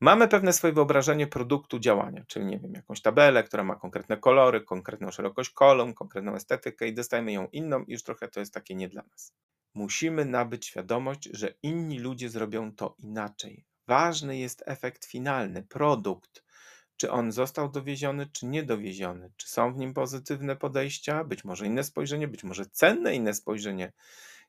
Mamy 0.00 0.28
pewne 0.28 0.52
swoje 0.52 0.72
wyobrażenie 0.72 1.26
produktu 1.26 1.78
działania, 1.78 2.24
czyli 2.28 2.46
nie 2.46 2.58
wiem, 2.58 2.74
jakąś 2.74 3.02
tabelę, 3.02 3.44
która 3.44 3.64
ma 3.64 3.76
konkretne 3.76 4.16
kolory, 4.16 4.60
konkretną 4.60 5.10
szerokość 5.10 5.50
kolumn, 5.50 5.94
konkretną 5.94 6.34
estetykę 6.34 6.88
i 6.88 6.94
dostajemy 6.94 7.32
ją 7.32 7.48
inną 7.52 7.82
i 7.84 7.92
już 7.92 8.02
trochę 8.02 8.28
to 8.28 8.40
jest 8.40 8.54
takie 8.54 8.74
nie 8.74 8.88
dla 8.88 9.02
nas. 9.02 9.34
Musimy 9.74 10.24
nabyć 10.24 10.66
świadomość, 10.66 11.28
że 11.32 11.54
inni 11.62 11.98
ludzie 11.98 12.28
zrobią 12.28 12.72
to 12.72 12.94
inaczej. 12.98 13.64
Ważny 13.86 14.38
jest 14.38 14.62
efekt 14.66 15.04
finalny, 15.04 15.62
produkt, 15.62 16.44
czy 16.96 17.10
on 17.10 17.32
został 17.32 17.70
dowieziony, 17.70 18.26
czy 18.32 18.46
nie 18.46 18.62
dowieziony, 18.62 19.32
czy 19.36 19.48
są 19.48 19.74
w 19.74 19.76
nim 19.76 19.94
pozytywne 19.94 20.56
podejścia, 20.56 21.24
być 21.24 21.44
może 21.44 21.66
inne 21.66 21.84
spojrzenie, 21.84 22.28
być 22.28 22.44
może 22.44 22.66
cenne 22.66 23.14
inne 23.14 23.34
spojrzenie 23.34 23.92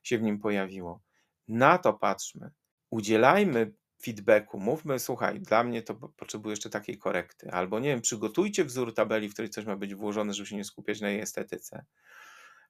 się 0.02 0.18
w 0.18 0.22
nim 0.22 0.38
pojawiło. 0.38 1.00
Na 1.48 1.78
to 1.78 1.92
patrzmy. 1.92 2.50
Udzielajmy 2.90 3.72
feedbacku, 4.04 4.60
mówmy, 4.60 4.98
słuchaj, 4.98 5.40
dla 5.40 5.64
mnie 5.64 5.82
to 5.82 5.94
potrzebuję 5.94 6.52
jeszcze 6.52 6.70
takiej 6.70 6.98
korekty, 6.98 7.50
albo 7.50 7.80
nie 7.80 7.88
wiem, 7.88 8.00
przygotujcie 8.00 8.64
wzór 8.64 8.94
tabeli, 8.94 9.28
w 9.28 9.32
której 9.32 9.50
coś 9.50 9.64
ma 9.64 9.76
być 9.76 9.94
włożone, 9.94 10.34
żeby 10.34 10.46
się 10.46 10.56
nie 10.56 10.64
skupiać 10.64 11.00
na 11.00 11.10
jej 11.10 11.20
estetyce, 11.20 11.84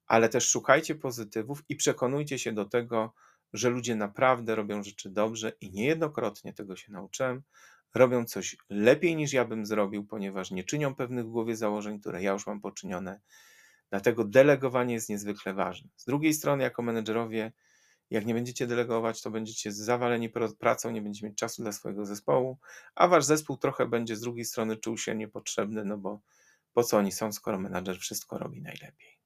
ale 0.07 0.29
też 0.29 0.49
szukajcie 0.49 0.95
pozytywów 0.95 1.63
i 1.69 1.77
przekonujcie 1.77 2.39
się 2.39 2.53
do 2.53 2.65
tego, 2.65 3.15
że 3.53 3.69
ludzie 3.71 3.95
naprawdę 3.95 4.55
robią 4.55 4.83
rzeczy 4.83 5.11
dobrze 5.11 5.53
i 5.61 5.71
niejednokrotnie 5.71 6.53
tego 6.53 6.77
się 6.77 6.93
nauczyłem, 6.93 7.43
robią 7.95 8.25
coś 8.25 8.57
lepiej 8.71 9.17
niż 9.17 9.33
ja 9.33 9.45
bym 9.45 9.67
zrobił, 9.67 10.05
ponieważ 10.05 10.51
nie 10.51 10.65
czynią 10.65 10.95
pewnych 10.95 11.27
w 11.27 11.31
głowie 11.31 11.57
założeń, 11.57 12.01
które 12.01 12.23
ja 12.23 12.33
już 12.33 12.47
mam 12.47 12.61
poczynione. 12.61 13.21
Dlatego 13.91 14.25
delegowanie 14.25 14.95
jest 14.95 15.09
niezwykle 15.09 15.55
ważne. 15.55 15.91
Z 15.97 16.05
drugiej 16.05 16.35
strony, 16.35 16.63
jako 16.63 16.83
menedżerowie, 16.83 17.53
jak 18.13 18.27
nie 18.27 18.35
będziecie 18.35 18.67
delegować, 18.67 19.23
to 19.23 19.31
będziecie 19.31 19.73
zawaleni 19.73 20.31
pracą, 20.59 20.91
nie 20.91 21.03
będziecie 21.03 21.27
mieć 21.27 21.39
czasu 21.39 21.63
dla 21.63 21.73
swojego 21.73 22.07
zespołu, 22.07 22.59
a 22.95 23.09
wasz 23.09 23.25
zespół 23.25 23.57
trochę 23.57 23.87
będzie 23.87 24.17
z 24.17 24.21
drugiej 24.21 24.45
strony 24.45 24.77
czuł 24.77 24.99
się 24.99 25.15
niepotrzebny, 25.15 25.85
no 25.85 25.99
bo 25.99 26.21
po 26.73 26.85
co 26.85 26.97
oni 26.97 27.13
są, 27.13 27.33
skoro 27.33 27.59
menedżer 27.59 27.99
wszystko 27.99 28.39
robi 28.39 28.63
najlepiej. 28.63 29.19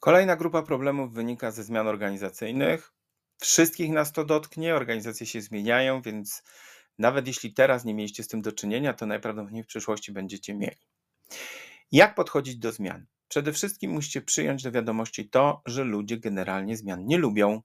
Kolejna 0.00 0.36
grupa 0.36 0.62
problemów 0.62 1.14
wynika 1.14 1.50
ze 1.50 1.64
zmian 1.64 1.88
organizacyjnych. 1.88 2.92
Wszystkich 3.40 3.90
nas 3.90 4.12
to 4.12 4.24
dotknie, 4.24 4.74
organizacje 4.74 5.26
się 5.26 5.40
zmieniają, 5.40 6.02
więc 6.02 6.42
nawet 6.98 7.26
jeśli 7.26 7.54
teraz 7.54 7.84
nie 7.84 7.94
mieliście 7.94 8.22
z 8.22 8.28
tym 8.28 8.42
do 8.42 8.52
czynienia, 8.52 8.94
to 8.94 9.06
najprawdopodobniej 9.06 9.64
w 9.64 9.66
przyszłości 9.66 10.12
będziecie 10.12 10.54
mieli. 10.54 10.80
Jak 11.92 12.14
podchodzić 12.14 12.56
do 12.56 12.72
zmian? 12.72 13.06
Przede 13.28 13.52
wszystkim 13.52 13.90
musicie 13.90 14.22
przyjąć 14.22 14.62
do 14.62 14.72
wiadomości 14.72 15.28
to, 15.28 15.62
że 15.66 15.84
ludzie 15.84 16.18
generalnie 16.18 16.76
zmian 16.76 17.06
nie 17.06 17.18
lubią. 17.18 17.62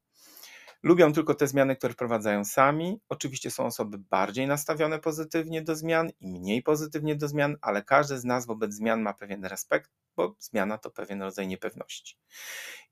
Lubią 0.84 1.14
tylko 1.14 1.36
te 1.36 1.48
zmiany, 1.48 1.76
które 1.76 1.94
wprowadzają 1.94 2.46
sami. 2.46 3.00
Oczywiście 3.10 3.52
są 3.52 3.66
osoby 3.66 3.98
bardziej 3.98 4.48
nastawione 4.48 5.00
pozytywnie 5.00 5.62
do 5.62 5.76
zmian 5.76 6.10
i 6.20 6.28
mniej 6.28 6.64
pozytywnie 6.64 7.16
do 7.16 7.28
zmian, 7.28 7.58
ale 7.62 7.84
każdy 7.84 8.20
z 8.20 8.26
nas 8.26 8.46
wobec 8.46 8.74
zmian 8.74 9.02
ma 9.02 9.14
pewien 9.14 9.46
respekt, 9.46 9.92
bo 10.16 10.36
zmiana 10.40 10.78
to 10.78 10.92
pewien 10.92 11.22
rodzaj 11.22 11.48
niepewności. 11.48 12.18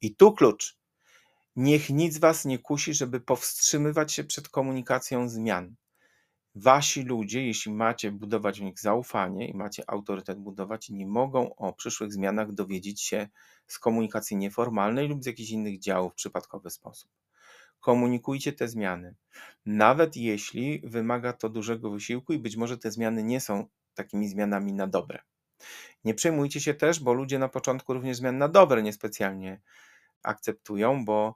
I 0.02 0.16
tu 0.16 0.34
klucz. 0.34 0.78
Niech 1.56 1.90
nic 1.90 2.18
was 2.18 2.46
nie 2.46 2.60
kusi, 2.60 2.94
żeby 2.94 3.20
powstrzymywać 3.20 4.14
się 4.14 4.24
przed 4.24 4.50
komunikacją 4.50 5.30
zmian 5.30 5.76
wasi 6.58 7.04
ludzie, 7.04 7.48
jeśli 7.48 7.74
macie 7.74 8.12
budować 8.12 8.60
w 8.60 8.64
nich 8.64 8.80
zaufanie 8.80 9.50
i 9.50 9.54
macie 9.54 9.84
autorytet 9.90 10.40
budować, 10.40 10.90
nie 10.90 11.08
mogą 11.08 11.56
o 11.56 11.74
przyszłych 11.74 12.14
zmianach 12.14 12.54
dowiedzieć 12.54 13.02
się 13.02 13.28
z 13.68 13.80
komunikacji 13.80 14.38
nieformalnej 14.38 15.08
lub 15.08 15.24
z 15.24 15.26
jakichś 15.26 15.50
innych 15.50 15.80
działów 15.80 16.14
w 16.14 16.16
przypadkowy 16.16 16.70
sposób. 16.70 17.12
Komunikujcie 17.88 18.54
te 18.54 18.68
zmiany, 18.68 19.16
nawet 19.66 20.18
jeśli 20.18 20.82
wymaga 20.84 21.34
to 21.34 21.50
dużego 21.50 21.92
wysiłku 21.92 22.34
i 22.34 22.40
być 22.40 22.56
może 22.56 22.78
te 22.78 22.92
zmiany 22.92 23.24
nie 23.24 23.40
są 23.40 23.68
takimi 23.94 24.28
zmianami 24.28 24.74
na 24.74 24.88
dobre. 24.88 25.20
Nie 26.04 26.14
przejmujcie 26.14 26.62
się 26.62 26.74
też, 26.74 27.00
bo 27.00 27.14
ludzie 27.14 27.40
na 27.40 27.50
początku 27.50 27.94
również 27.94 28.18
zmian 28.18 28.38
na 28.38 28.48
dobre 28.48 28.84
niespecjalnie 28.84 29.62
akceptują, 30.24 31.06
bo 31.06 31.36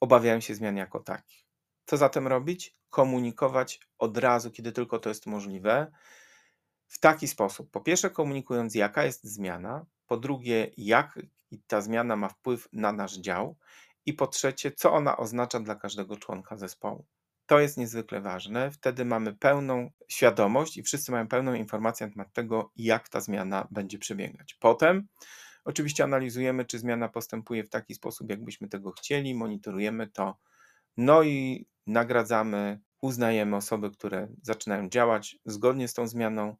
obawiają 0.00 0.40
się 0.40 0.54
zmian 0.54 0.76
jako 0.76 1.00
takich. 1.00 1.46
Co 1.86 1.96
zatem 1.96 2.26
robić? 2.26 2.76
Komunikować 2.90 3.80
od 3.98 4.18
razu, 4.18 4.50
kiedy 4.50 4.72
tylko 4.72 4.98
to 4.98 5.08
jest 5.08 5.26
możliwe, 5.26 5.92
w 6.88 6.98
taki 6.98 7.28
sposób. 7.28 7.70
Po 7.70 7.80
pierwsze, 7.80 8.10
komunikując, 8.10 8.74
jaka 8.74 9.04
jest 9.04 9.24
zmiana, 9.24 9.86
po 10.06 10.16
drugie, 10.16 10.70
jak 10.76 11.18
ta 11.66 11.80
zmiana 11.80 12.16
ma 12.16 12.28
wpływ 12.28 12.68
na 12.72 12.92
nasz 12.92 13.18
dział, 13.18 13.56
i 14.06 14.12
po 14.12 14.26
trzecie, 14.26 14.72
co 14.72 14.92
ona 14.92 15.16
oznacza 15.16 15.60
dla 15.60 15.74
każdego 15.74 16.16
członka 16.16 16.56
zespołu. 16.56 17.06
To 17.46 17.60
jest 17.60 17.76
niezwykle 17.76 18.20
ważne. 18.20 18.70
Wtedy 18.70 19.04
mamy 19.04 19.34
pełną 19.34 19.90
świadomość 20.08 20.76
i 20.76 20.82
wszyscy 20.82 21.12
mają 21.12 21.28
pełną 21.28 21.54
informację 21.54 22.06
na 22.06 22.12
temat 22.12 22.32
tego, 22.32 22.70
jak 22.76 23.08
ta 23.08 23.20
zmiana 23.20 23.68
będzie 23.70 23.98
przebiegać. 23.98 24.56
Potem, 24.60 25.08
oczywiście, 25.64 26.04
analizujemy, 26.04 26.64
czy 26.64 26.78
zmiana 26.78 27.08
postępuje 27.08 27.64
w 27.64 27.70
taki 27.70 27.94
sposób, 27.94 28.30
jakbyśmy 28.30 28.68
tego 28.68 28.92
chcieli, 28.92 29.34
monitorujemy 29.34 30.06
to 30.06 30.36
no 30.96 31.22
i 31.22 31.66
nagradzamy, 31.86 32.80
uznajemy 33.00 33.56
osoby, 33.56 33.90
które 33.90 34.28
zaczynają 34.42 34.88
działać 34.88 35.36
zgodnie 35.44 35.88
z 35.88 35.94
tą 35.94 36.06
zmianą, 36.06 36.56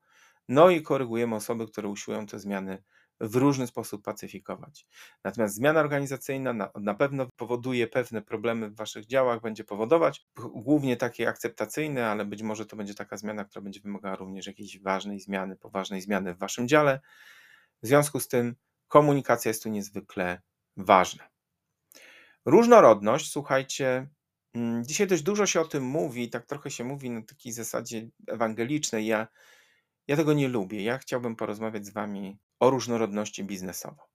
no 0.48 0.70
i 0.70 0.82
korygujemy 0.82 1.34
osoby, 1.34 1.66
które 1.66 1.88
usiłują 1.88 2.26
te 2.26 2.38
zmiany 2.38 2.82
w 3.22 3.36
różny 3.36 3.66
sposób 3.66 4.04
pacyfikować. 4.04 4.86
Natomiast 5.24 5.54
zmiana 5.54 5.80
organizacyjna 5.80 6.52
na, 6.52 6.70
na, 6.74 6.94
pewno 6.94 7.26
powoduje 7.36 7.86
pewne 7.86 8.22
problemy 8.22 8.70
w 8.70 8.76
waszych 8.76 9.06
działach, 9.06 9.40
będzie 9.40 9.64
powodować 9.64 10.26
głównie 10.54 10.96
takie 10.96 11.28
akceptacyjne, 11.28 12.06
ale 12.06 12.24
być 12.24 12.42
może 12.42 12.66
to 12.66 12.76
będzie 12.76 12.94
taka 12.94 13.16
zmiana, 13.16 13.44
która 13.44 13.62
będzie 13.62 13.80
wymagała 13.80 14.16
również 14.16 14.46
jakiejś 14.46 14.80
ważnej 14.80 15.20
zmiany, 15.20 15.56
poważnej 15.56 16.00
zmiany 16.00 16.34
w 16.34 16.38
waszym 16.38 16.68
dziale. 16.68 17.00
W 17.82 17.86
związku 17.86 18.20
z 18.20 18.28
tym 18.28 18.54
komunikacja 18.88 19.48
jest 19.48 19.62
tu 19.62 19.68
niezwykle 19.68 20.42
ważne. 20.76 21.28
Różnorodność, 22.44 23.32
słuchajcie, 23.32 24.08
mm, 24.54 24.84
dzisiaj 24.84 25.06
dość 25.06 25.22
dużo 25.22 25.46
się 25.46 25.60
o 25.60 25.64
tym 25.64 25.84
mówi, 25.84 26.30
tak 26.30 26.46
trochę 26.46 26.70
się 26.70 26.84
mówi 26.84 27.10
na 27.10 27.22
takiej 27.22 27.52
zasadzie 27.52 28.08
ewangelicznej. 28.26 29.06
Ja, 29.06 29.28
ja 30.08 30.16
tego 30.16 30.32
nie 30.32 30.48
lubię. 30.48 30.82
Ja 30.82 30.98
chciałbym 30.98 31.36
porozmawiać 31.36 31.86
z 31.86 31.92
Wami 31.92 32.38
o 32.62 32.70
różnorodności 32.70 33.44
biznesowej. 33.44 34.06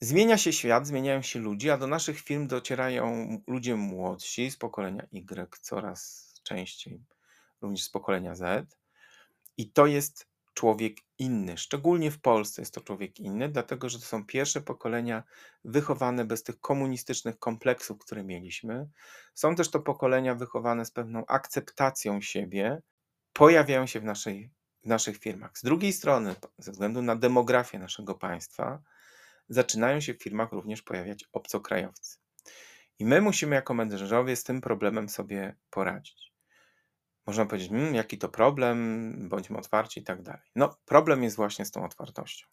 Zmienia 0.00 0.38
się 0.38 0.52
świat, 0.52 0.86
zmieniają 0.86 1.22
się 1.22 1.38
ludzie, 1.38 1.72
a 1.72 1.78
do 1.78 1.86
naszych 1.86 2.20
firm 2.20 2.46
docierają 2.46 3.38
ludzie 3.46 3.76
młodsi 3.76 4.50
z 4.50 4.56
pokolenia 4.56 5.06
Y 5.12 5.60
coraz 5.60 6.32
częściej, 6.42 7.04
również 7.62 7.82
z 7.82 7.90
pokolenia 7.90 8.34
Z. 8.34 8.76
I 9.56 9.72
to 9.72 9.86
jest 9.86 10.26
człowiek 10.54 10.96
inny. 11.18 11.58
Szczególnie 11.58 12.10
w 12.10 12.20
Polsce 12.20 12.62
jest 12.62 12.74
to 12.74 12.80
człowiek 12.80 13.20
inny, 13.20 13.48
dlatego 13.48 13.88
że 13.88 13.98
to 13.98 14.04
są 14.04 14.26
pierwsze 14.26 14.60
pokolenia 14.60 15.22
wychowane 15.64 16.24
bez 16.24 16.42
tych 16.42 16.60
komunistycznych 16.60 17.38
kompleksów, 17.38 17.98
które 17.98 18.24
mieliśmy. 18.24 18.88
Są 19.34 19.54
też 19.54 19.70
to 19.70 19.80
pokolenia 19.80 20.34
wychowane 20.34 20.84
z 20.84 20.90
pewną 20.90 21.26
akceptacją 21.26 22.20
siebie, 22.20 22.82
pojawiają 23.32 23.86
się 23.86 24.00
w, 24.00 24.04
naszej, 24.04 24.50
w 24.84 24.86
naszych 24.86 25.18
firmach. 25.18 25.58
Z 25.58 25.62
drugiej 25.62 25.92
strony, 25.92 26.34
ze 26.58 26.72
względu 26.72 27.02
na 27.02 27.16
demografię 27.16 27.78
naszego 27.78 28.14
państwa, 28.14 28.82
zaczynają 29.48 30.00
się 30.00 30.14
w 30.14 30.22
firmach 30.22 30.52
również 30.52 30.82
pojawiać 30.82 31.24
obcokrajowcy. 31.32 32.18
I 32.98 33.04
my 33.04 33.20
musimy 33.20 33.56
jako 33.56 33.74
menedżerowie 33.74 34.36
z 34.36 34.44
tym 34.44 34.60
problemem 34.60 35.08
sobie 35.08 35.56
poradzić. 35.70 36.32
Można 37.26 37.46
powiedzieć, 37.46 37.70
mmm, 37.70 37.94
jaki 37.94 38.18
to 38.18 38.28
problem, 38.28 39.14
bądźmy 39.28 39.58
otwarci 39.58 40.00
i 40.00 40.04
tak 40.04 40.22
dalej. 40.22 40.50
No, 40.56 40.76
problem 40.84 41.22
jest 41.22 41.36
właśnie 41.36 41.64
z 41.64 41.70
tą 41.70 41.84
otwartością. 41.84 42.46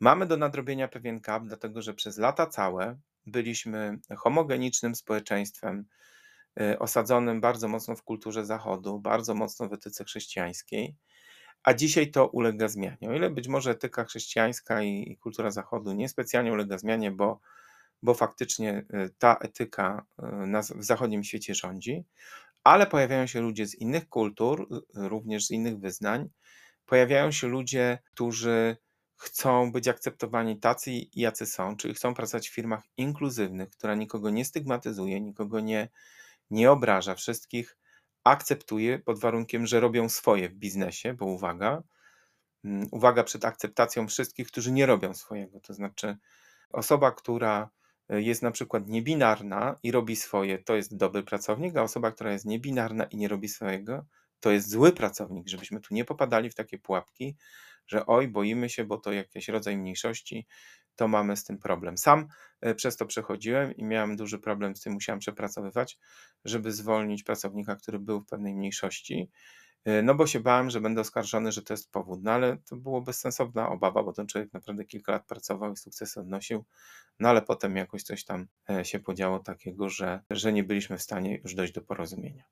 Mamy 0.00 0.26
do 0.26 0.36
nadrobienia 0.36 0.88
pewien 0.88 1.20
gap, 1.20 1.42
dlatego 1.46 1.82
że 1.82 1.94
przez 1.94 2.18
lata 2.18 2.46
całe 2.46 2.98
byliśmy 3.26 3.98
homogenicznym 4.16 4.94
społeczeństwem, 4.94 5.86
y, 6.60 6.78
osadzonym 6.78 7.40
bardzo 7.40 7.68
mocno 7.68 7.96
w 7.96 8.02
kulturze 8.02 8.44
Zachodu, 8.44 8.98
bardzo 8.98 9.34
mocno 9.34 9.68
w 9.68 9.72
etyce 9.72 10.04
chrześcijańskiej, 10.04 10.96
a 11.64 11.74
dzisiaj 11.74 12.10
to 12.10 12.28
ulega 12.28 12.68
zmianie. 12.68 13.08
O 13.10 13.14
ile 13.14 13.30
być 13.30 13.48
może 13.48 13.70
etyka 13.70 14.04
chrześcijańska 14.04 14.82
i, 14.82 15.12
i 15.12 15.16
kultura 15.16 15.50
Zachodu 15.50 15.92
niespecjalnie 15.92 16.52
ulega 16.52 16.78
zmianie, 16.78 17.10
bo, 17.10 17.40
bo 18.02 18.14
faktycznie 18.14 18.84
y, 18.94 19.10
ta 19.18 19.36
etyka 19.36 20.06
y, 20.18 20.46
na, 20.46 20.62
w 20.62 20.84
zachodnim 20.84 21.24
świecie 21.24 21.54
rządzi, 21.54 22.04
ale 22.64 22.86
pojawiają 22.86 23.26
się 23.26 23.40
ludzie 23.40 23.66
z 23.66 23.74
innych 23.74 24.08
kultur, 24.08 24.68
również 24.94 25.46
z 25.46 25.50
innych 25.50 25.78
wyznań. 25.78 26.28
Pojawiają 26.86 27.30
się 27.30 27.46
ludzie, 27.48 27.98
którzy 28.12 28.76
chcą 29.16 29.72
być 29.72 29.88
akceptowani 29.88 30.60
tacy, 30.60 30.90
jacy 31.14 31.46
są, 31.46 31.76
czyli 31.76 31.94
chcą 31.94 32.14
pracować 32.14 32.48
w 32.48 32.54
firmach 32.54 32.82
inkluzywnych, 32.96 33.70
która 33.70 33.94
nikogo 33.94 34.30
nie 34.30 34.44
stygmatyzuje, 34.44 35.20
nikogo 35.20 35.60
nie, 35.60 35.88
nie 36.50 36.70
obraża, 36.70 37.14
wszystkich 37.14 37.76
akceptuje 38.24 38.98
pod 38.98 39.20
warunkiem, 39.20 39.66
że 39.66 39.80
robią 39.80 40.08
swoje 40.08 40.48
w 40.48 40.54
biznesie, 40.54 41.14
bo 41.14 41.26
uwaga, 41.26 41.82
mm, 42.64 42.88
uwaga 42.92 43.24
przed 43.24 43.44
akceptacją 43.44 44.08
wszystkich, 44.08 44.46
którzy 44.46 44.72
nie 44.72 44.86
robią 44.86 45.14
swojego. 45.14 45.60
To 45.60 45.74
znaczy, 45.74 46.16
osoba, 46.70 47.12
która 47.12 47.70
E, 48.08 48.22
jest 48.22 48.42
na 48.42 48.50
przykład 48.50 48.88
niebinarna 48.88 49.78
i 49.82 49.92
robi 49.92 50.16
swoje, 50.16 50.58
to 50.58 50.76
jest 50.76 50.96
dobry 50.96 51.22
pracownik, 51.22 51.76
a 51.76 51.82
osoba, 51.82 52.12
która 52.12 52.32
jest 52.32 52.44
niebinarna 52.44 53.04
i 53.04 53.16
nie 53.16 53.28
robi 53.28 53.48
swojego, 53.48 54.06
to 54.40 54.50
jest 54.50 54.70
zły 54.70 54.92
pracownik, 54.92 55.48
żebyśmy 55.48 55.80
tu 55.80 55.94
nie 55.94 56.04
popadali 56.04 56.50
w 56.50 56.54
takie 56.54 56.78
pułapki, 56.78 57.36
że 57.86 58.06
oj, 58.06 58.28
boimy 58.28 58.68
się, 58.68 58.84
bo 58.84 58.98
to 58.98 59.12
jakiś 59.12 59.48
rodzaj 59.48 59.76
mniejszości, 59.76 60.46
to 60.96 61.08
mamy 61.08 61.36
z 61.36 61.44
tym 61.44 61.58
problem. 61.58 61.98
Sam 61.98 62.28
e, 62.60 62.74
przez 62.74 62.96
to 62.96 63.06
przechodziłem 63.06 63.76
i 63.76 63.84
miałem 63.84 64.16
duży 64.16 64.38
problem 64.38 64.76
z 64.76 64.80
tym, 64.80 64.92
musiałem 64.92 65.18
przepracowywać, 65.18 65.98
żeby 66.44 66.72
zwolnić 66.72 67.22
pracownika, 67.22 67.76
który 67.76 67.98
był 67.98 68.20
w 68.20 68.26
pewnej 68.26 68.54
mniejszości 68.54 69.30
E, 69.84 70.02
no 70.02 70.14
bo 70.14 70.26
się 70.26 70.40
bałem, 70.40 70.70
że 70.70 70.80
będę 70.80 71.00
oskarżony, 71.00 71.52
że 71.52 71.62
to 71.62 71.72
jest 71.72 71.90
powód. 71.92 72.20
No 72.22 72.30
ale 72.32 72.56
to 72.56 72.76
było 72.76 73.00
bezsensowna 73.00 73.68
obawa, 73.68 74.02
bo 74.02 74.12
ten 74.12 74.26
człowiek 74.26 74.52
naprawdę 74.52 74.84
kilka 74.84 75.12
lat 75.12 75.26
pracował 75.26 75.72
i 75.72 75.76
sukcesy 75.76 76.20
odnosił. 76.20 76.64
No 77.20 77.28
ale 77.28 77.42
potem 77.42 77.76
jakoś 77.76 78.02
coś 78.02 78.24
tam 78.24 78.46
e, 78.70 78.84
się 78.84 78.98
podziało 78.98 79.38
takiego, 79.38 79.88
że, 79.88 80.20
że 80.30 80.52
nie 80.52 80.64
byliśmy 80.64 80.98
w 80.98 81.02
stanie 81.02 81.38
już 81.38 81.54
dojść 81.54 81.72
do 81.72 81.80
porozumienia. 81.80 82.44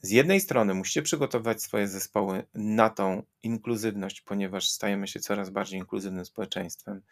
Z 0.00 0.10
jednej 0.10 0.40
strony 0.40 0.74
musicie 0.74 1.02
przygotować 1.02 1.62
swoje 1.62 1.88
zespoły 1.88 2.46
na 2.54 2.90
tą 2.90 3.22
inkluzywność, 3.42 4.20
ponieważ 4.20 4.68
stajemy 4.68 5.08
się 5.08 5.20
coraz 5.20 5.50
bardziej 5.50 5.78
inkluzywnym 5.78 6.24
społeczeństwem 6.24 7.02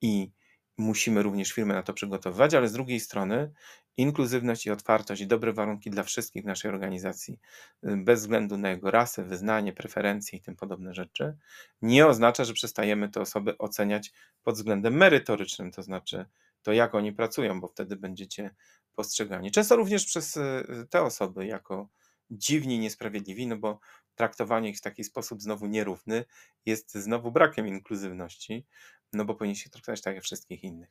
i 0.00 0.30
musimy 0.78 1.22
również 1.22 1.52
firmy 1.52 1.74
na 1.74 1.82
to 1.82 1.92
przygotowywać, 1.92 2.54
ale 2.54 2.68
z 2.68 2.72
drugiej 2.72 3.00
strony 3.00 3.52
inkluzywność 3.96 4.66
i 4.66 4.70
otwartość 4.70 5.22
i 5.22 5.26
dobre 5.26 5.52
warunki 5.52 5.90
dla 5.90 6.02
wszystkich 6.02 6.42
w 6.42 6.46
naszej 6.46 6.70
organizacji, 6.70 7.40
y, 7.84 7.96
bez 7.96 8.20
względu 8.20 8.58
na 8.58 8.70
jego 8.70 8.90
rasę, 8.90 9.24
wyznanie, 9.24 9.72
preferencje 9.72 10.38
i 10.38 10.42
tym 10.42 10.56
podobne 10.56 10.94
rzeczy, 10.94 11.36
nie 11.82 12.06
oznacza, 12.06 12.44
że 12.44 12.52
przestajemy 12.52 13.08
te 13.08 13.20
osoby 13.20 13.58
oceniać 13.58 14.12
pod 14.42 14.54
względem 14.54 14.94
merytorycznym, 14.94 15.70
to 15.70 15.82
znaczy 15.82 16.26
to, 16.62 16.72
jak 16.72 16.94
oni 16.94 17.12
pracują, 17.12 17.60
bo 17.60 17.68
wtedy 17.68 17.96
będziecie 17.96 18.54
postrzegani. 18.94 19.50
Często 19.50 19.76
również 19.76 20.04
przez 20.04 20.36
y, 20.36 20.86
te 20.90 21.02
osoby 21.02 21.46
jako 21.46 21.88
dziwni, 22.38 22.78
niesprawiedliwi, 22.78 23.46
no 23.46 23.56
bo 23.56 23.80
traktowanie 24.14 24.70
ich 24.70 24.78
w 24.78 24.80
taki 24.80 25.04
sposób 25.04 25.42
znowu 25.42 25.66
nierówny 25.66 26.24
jest 26.66 26.94
znowu 26.94 27.32
brakiem 27.32 27.68
inkluzywności, 27.68 28.66
no 29.12 29.24
bo 29.24 29.34
powinni 29.34 29.56
się 29.56 29.70
traktować 29.70 30.02
tak 30.02 30.14
jak 30.14 30.24
wszystkich 30.24 30.64
innych. 30.64 30.90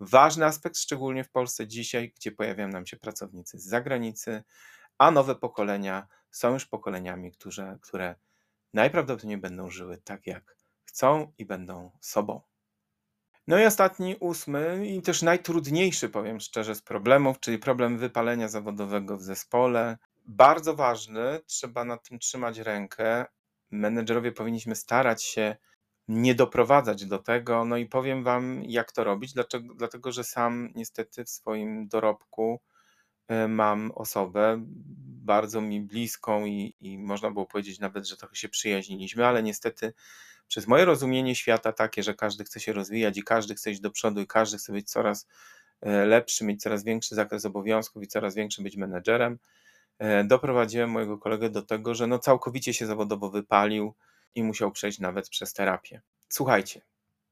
Ważny 0.00 0.44
aspekt, 0.44 0.78
szczególnie 0.78 1.24
w 1.24 1.30
Polsce 1.30 1.66
dzisiaj, 1.66 2.12
gdzie 2.16 2.32
pojawiają 2.32 2.68
nam 2.68 2.86
się 2.86 2.96
pracownicy 2.96 3.58
z 3.58 3.64
zagranicy, 3.64 4.42
a 4.98 5.10
nowe 5.10 5.34
pokolenia 5.34 6.08
są 6.30 6.52
już 6.52 6.66
pokoleniami, 6.66 7.32
które, 7.32 7.78
które 7.82 8.14
najprawdopodobniej 8.74 9.38
będą 9.38 9.70
żyły 9.70 9.98
tak, 9.98 10.26
jak 10.26 10.56
chcą 10.84 11.32
i 11.38 11.44
będą 11.44 11.90
sobą. 12.00 12.40
No 13.46 13.58
i 13.58 13.64
ostatni, 13.64 14.16
ósmy 14.20 14.86
i 14.86 15.02
też 15.02 15.22
najtrudniejszy, 15.22 16.08
powiem 16.08 16.40
szczerze, 16.40 16.74
z 16.74 16.82
problemów, 16.82 17.40
czyli 17.40 17.58
problem 17.58 17.98
wypalenia 17.98 18.48
zawodowego 18.48 19.16
w 19.16 19.22
zespole. 19.22 19.98
Bardzo 20.26 20.74
ważny, 20.74 21.40
trzeba 21.46 21.84
nad 21.84 22.08
tym 22.08 22.18
trzymać 22.18 22.58
rękę. 22.58 23.24
Menedżerowie 23.70 24.32
powinniśmy 24.32 24.74
starać 24.74 25.24
się 25.24 25.56
nie 26.08 26.34
doprowadzać 26.34 27.06
do 27.06 27.18
tego. 27.18 27.64
No 27.64 27.76
i 27.76 27.86
powiem 27.86 28.24
Wam, 28.24 28.62
jak 28.64 28.92
to 28.92 29.04
robić, 29.04 29.32
dlaczego, 29.32 29.74
dlatego 29.74 30.12
że 30.12 30.24
sam 30.24 30.72
niestety 30.74 31.24
w 31.24 31.30
swoim 31.30 31.88
dorobku 31.88 32.60
e, 33.28 33.48
mam 33.48 33.92
osobę 33.94 34.64
bardzo 35.24 35.60
mi 35.60 35.80
bliską 35.80 36.44
i, 36.44 36.74
i 36.80 36.98
można 36.98 37.30
było 37.30 37.46
powiedzieć 37.46 37.78
nawet, 37.78 38.08
że 38.08 38.16
trochę 38.16 38.36
się 38.36 38.48
przyjaźniliśmy, 38.48 39.26
ale 39.26 39.42
niestety 39.42 39.92
przez 40.48 40.66
moje 40.66 40.84
rozumienie 40.84 41.34
świata 41.34 41.72
takie, 41.72 42.02
że 42.02 42.14
każdy 42.14 42.44
chce 42.44 42.60
się 42.60 42.72
rozwijać 42.72 43.18
i 43.18 43.22
każdy 43.22 43.54
chce 43.54 43.70
iść 43.70 43.80
do 43.80 43.90
przodu 43.90 44.20
i 44.20 44.26
każdy 44.26 44.58
chce 44.58 44.72
być 44.72 44.90
coraz 44.90 45.26
e, 45.80 46.06
lepszy, 46.06 46.44
mieć 46.44 46.62
coraz 46.62 46.84
większy 46.84 47.14
zakres 47.14 47.44
obowiązków 47.44 48.02
i 48.02 48.06
coraz 48.06 48.34
większy 48.34 48.62
być 48.62 48.76
menedżerem, 48.76 49.38
doprowadziłem 50.24 50.90
mojego 50.90 51.18
kolegę 51.18 51.50
do 51.50 51.62
tego, 51.62 51.94
że 51.94 52.06
no 52.06 52.18
całkowicie 52.18 52.74
się 52.74 52.86
zawodowo 52.86 53.30
wypalił, 53.30 53.94
i 54.34 54.42
musiał 54.42 54.72
przejść 54.72 54.98
nawet 54.98 55.28
przez 55.28 55.52
terapię. 55.52 56.02
Słuchajcie, 56.28 56.82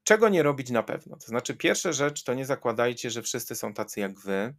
czego 0.04 0.28
nie 0.28 0.42
robić 0.42 0.70
na 0.70 0.83
pewno? 0.83 1.16
To 1.16 1.26
znaczy, 1.26 1.57
pierwsza 1.57 1.92
rzecz 1.92 2.24
to 2.24 2.35
nie 2.35 2.46
zakładajcie, 2.46 3.11
że 3.11 3.22
wszyscy 3.22 3.54
są 3.54 3.74
tacy 3.74 4.00
jak 4.00 4.20
wy, 4.20 4.54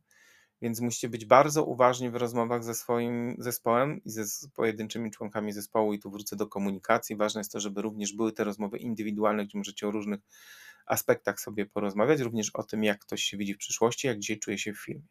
więc 0.62 0.82
musicie 0.82 1.10
być 1.10 1.26
bardzo 1.26 1.63
uważni 1.63 2.10
w 2.10 2.15
rozmowach 2.15 2.63
ze 2.63 2.76
swoim 2.76 3.36
zespołem 3.39 4.02
i 4.04 4.10
ze 4.10 4.48
pojedynczymi 4.54 5.12
członkami 5.12 5.52
zespołu. 5.54 5.93
I 5.93 6.00
tu 6.00 6.12
wrócę 6.12 6.36
do 6.36 6.48
komunikacji. 6.48 7.15
Ważne 7.15 7.39
jest 7.39 7.52
to, 7.52 7.60
żeby 7.60 7.82
również 7.82 8.13
były 8.13 8.32
te 8.32 8.43
rozmowy 8.43 8.78
indywidualne, 8.78 9.45
gdzie 9.45 9.58
możecie 9.58 9.88
o 9.88 9.91
różnych 9.91 10.19
aspektach 10.86 11.39
sobie 11.39 11.65
porozmawiać, 11.65 12.19
również 12.19 12.50
o 12.54 12.63
tym, 12.63 12.84
jak 12.84 13.00
ktoś 13.00 13.24
się 13.24 13.38
widzi 13.38 13.54
w 13.54 13.58
przyszłości, 13.58 14.08
jak 14.08 14.19
dzisiaj 14.19 14.39
czuje 14.39 14.58
się 14.58 14.74
w 14.74 14.80
firmie. 14.80 15.08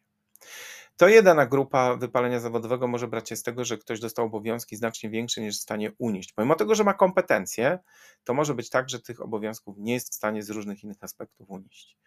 To 0.97 1.07
jedna 1.07 1.45
grupa 1.45 1.95
wypalenia 1.95 2.39
zawodowego 2.39 2.87
może 2.87 3.07
brać 3.07 3.29
się 3.29 3.35
z 3.35 3.43
tego, 3.43 3.65
że 3.65 3.77
ktoś 3.77 3.99
dostał 3.99 4.25
obowiązki 4.25 4.75
znacznie 4.75 5.09
większe 5.09 5.41
niż 5.41 5.57
w 5.57 5.61
stanie 5.61 5.91
unieść. 5.97 6.33
Pomimo 6.33 6.55
tego, 6.55 6.75
że 6.75 6.83
ma 6.83 6.93
kompetencje, 6.93 7.79
to 8.23 8.33
może 8.33 8.53
być 8.53 8.69
tak, 8.69 8.89
że 8.89 8.99
tych 8.99 9.21
obowiązków 9.21 9.77
nie 9.77 9.93
jest 9.93 10.11
w 10.11 10.15
stanie 10.15 10.43
z 10.43 10.49
różnych 10.49 10.83
innych 10.83 10.97
aspektów 11.01 11.49
unieść. 11.49 11.97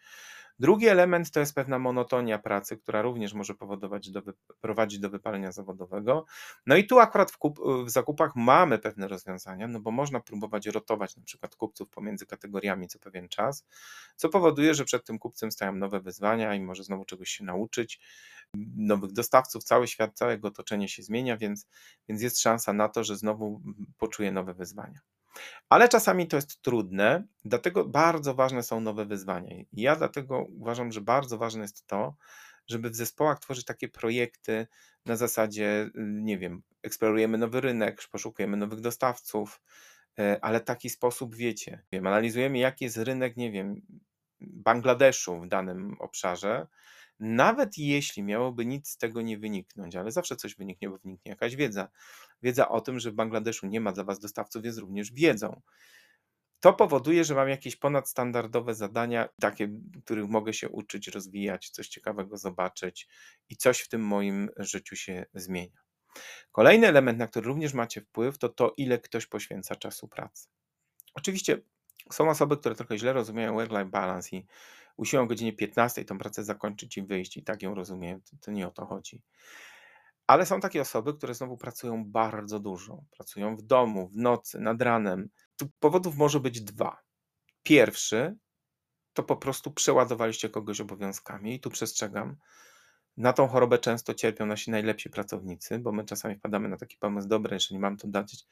Drugi 0.59 0.87
element 0.87 1.31
to 1.31 1.39
jest 1.39 1.55
pewna 1.55 1.79
monotonia 1.79 2.39
pracy, 2.39 2.77
która 2.77 3.01
również 3.01 3.33
może 3.33 3.55
powodować 3.55 4.09
do, 4.09 4.21
prowadzić 4.61 4.99
do 4.99 5.09
wypalenia 5.09 5.51
zawodowego. 5.51 6.25
No 6.65 6.75
i 6.75 6.87
tu 6.87 6.99
akurat 6.99 7.31
w, 7.31 7.37
kup, 7.37 7.59
w 7.85 7.89
zakupach 7.89 8.31
mamy 8.35 8.79
pewne 8.79 9.07
rozwiązania, 9.07 9.67
no 9.67 9.79
bo 9.79 9.91
można 9.91 10.19
próbować 10.19 10.67
rotować 10.67 11.17
na 11.17 11.23
przykład 11.23 11.55
kupców 11.55 11.89
pomiędzy 11.89 12.25
kategoriami 12.25 12.87
co 12.87 12.99
pewien 12.99 13.29
czas, 13.29 13.65
co 14.15 14.29
powoduje, 14.29 14.73
że 14.73 14.85
przed 14.85 15.05
tym 15.05 15.19
kupcem 15.19 15.51
stają 15.51 15.75
nowe 15.75 15.99
wyzwania 15.99 16.55
i 16.55 16.61
może 16.61 16.83
znowu 16.83 17.05
czegoś 17.05 17.29
się 17.29 17.43
nauczyć, 17.43 17.99
nowych 18.75 19.11
dostawców, 19.11 19.63
cały 19.63 19.87
świat, 19.87 20.17
całe 20.17 20.39
otoczenie 20.41 20.89
się 20.89 21.03
zmienia, 21.03 21.37
więc, 21.37 21.67
więc 22.09 22.21
jest 22.21 22.41
szansa 22.41 22.73
na 22.73 22.89
to, 22.89 23.03
że 23.03 23.17
znowu 23.17 23.61
poczuje 23.97 24.31
nowe 24.31 24.53
wyzwania. 24.53 24.99
Ale 25.69 25.89
czasami 25.89 26.27
to 26.27 26.35
jest 26.35 26.61
trudne, 26.61 27.23
dlatego 27.45 27.85
bardzo 27.85 28.33
ważne 28.33 28.63
są 28.63 28.79
nowe 28.79 29.05
wyzwania. 29.05 29.55
I 29.55 29.67
ja 29.81 29.95
dlatego 29.95 30.45
uważam, 30.59 30.91
że 30.91 31.01
bardzo 31.01 31.37
ważne 31.37 31.61
jest 31.61 31.87
to, 31.87 32.15
żeby 32.67 32.89
w 32.89 32.95
zespołach 32.95 33.39
tworzyć 33.39 33.65
takie 33.65 33.89
projekty 33.89 34.67
na 35.05 35.15
zasadzie, 35.15 35.89
nie 35.95 36.37
wiem, 36.37 36.61
eksplorujemy 36.83 37.37
nowy 37.37 37.61
rynek, 37.61 38.07
poszukujemy 38.11 38.57
nowych 38.57 38.79
dostawców, 38.81 39.61
e, 40.19 40.39
ale 40.41 40.59
taki 40.59 40.89
sposób, 40.89 41.35
wiecie, 41.35 41.83
wiem, 41.91 42.07
analizujemy, 42.07 42.57
jaki 42.57 42.85
jest 42.85 42.97
rynek, 42.97 43.37
nie 43.37 43.51
wiem, 43.51 43.81
Bangladeszu 44.41 45.39
w 45.39 45.47
danym 45.47 45.95
obszarze, 45.99 46.67
nawet 47.19 47.77
jeśli 47.77 48.23
miałoby 48.23 48.65
nic 48.65 48.89
z 48.89 48.97
tego 48.97 49.21
nie 49.21 49.37
wyniknąć, 49.37 49.95
ale 49.95 50.11
zawsze 50.11 50.35
coś 50.35 50.55
wyniknie, 50.55 50.89
bo 50.89 50.97
wyniknie 50.97 51.29
jakaś 51.29 51.55
wiedza. 51.55 51.87
Wiedza 52.43 52.69
o 52.69 52.81
tym, 52.81 52.99
że 52.99 53.11
w 53.11 53.13
Bangladeszu 53.13 53.67
nie 53.67 53.81
ma 53.81 53.91
dla 53.91 54.03
Was 54.03 54.19
dostawców, 54.19 54.65
jest 54.65 54.79
również 54.79 55.11
wiedzą. 55.11 55.61
To 56.59 56.73
powoduje, 56.73 57.23
że 57.23 57.35
mam 57.35 57.49
jakieś 57.49 57.75
ponadstandardowe 57.75 58.75
zadania, 58.75 59.29
takie, 59.41 59.69
których 60.05 60.29
mogę 60.29 60.53
się 60.53 60.69
uczyć, 60.69 61.07
rozwijać, 61.07 61.69
coś 61.69 61.87
ciekawego 61.87 62.37
zobaczyć 62.37 63.07
i 63.49 63.57
coś 63.57 63.79
w 63.79 63.89
tym 63.89 64.01
moim 64.01 64.49
życiu 64.57 64.95
się 64.95 65.25
zmienia. 65.33 65.81
Kolejny 66.51 66.87
element, 66.87 67.19
na 67.19 67.27
który 67.27 67.47
również 67.47 67.73
macie 67.73 68.01
wpływ, 68.01 68.37
to 68.37 68.49
to, 68.49 68.73
ile 68.77 68.99
ktoś 68.99 69.25
poświęca 69.25 69.75
czasu 69.75 70.07
pracy. 70.07 70.47
Oczywiście 71.13 71.61
są 72.11 72.29
osoby, 72.29 72.57
które 72.57 72.75
trochę 72.75 72.97
źle 72.97 73.13
rozumieją 73.13 73.53
work-life 73.53 73.85
balance 73.85 74.35
i 74.35 74.45
usiłują 74.97 75.23
o 75.23 75.27
godzinie 75.27 75.53
15 75.53 76.05
tą 76.05 76.17
pracę 76.17 76.43
zakończyć 76.43 76.97
i 76.97 77.03
wyjść 77.03 77.37
i 77.37 77.43
tak 77.43 77.61
ją 77.61 77.75
rozumieją. 77.75 78.21
To, 78.21 78.37
to 78.41 78.51
nie 78.51 78.67
o 78.67 78.71
to 78.71 78.85
chodzi. 78.85 79.21
Ale 80.27 80.45
są 80.45 80.59
takie 80.59 80.81
osoby, 80.81 81.13
które 81.13 81.33
znowu 81.33 81.57
pracują 81.57 82.05
bardzo 82.05 82.59
dużo. 82.59 83.03
Pracują 83.11 83.55
w 83.55 83.61
domu, 83.61 84.07
w 84.07 84.17
nocy, 84.17 84.59
nad 84.59 84.81
ranem. 84.81 85.29
Tu 85.57 85.69
powodów 85.79 86.17
może 86.17 86.39
być 86.39 86.61
dwa. 86.61 86.97
Pierwszy 87.63 88.35
to 89.13 89.23
po 89.23 89.37
prostu 89.37 89.71
przeładowaliście 89.71 90.49
kogoś 90.49 90.81
obowiązkami 90.81 91.55
i 91.55 91.59
tu 91.59 91.69
przestrzegam. 91.69 92.35
Na 93.17 93.33
tą 93.33 93.47
chorobę 93.47 93.79
często 93.79 94.13
cierpią 94.13 94.45
nasi 94.45 94.71
najlepsi 94.71 95.09
pracownicy, 95.09 95.79
bo 95.79 95.91
my 95.91 96.05
czasami 96.05 96.35
wpadamy 96.35 96.69
na 96.69 96.77
taki 96.77 96.97
pomysł, 96.97 97.27
dobry, 97.27 97.53
jeżeli 97.53 97.79
mam 97.79 97.97
to 97.97 98.07
dać 98.07 98.45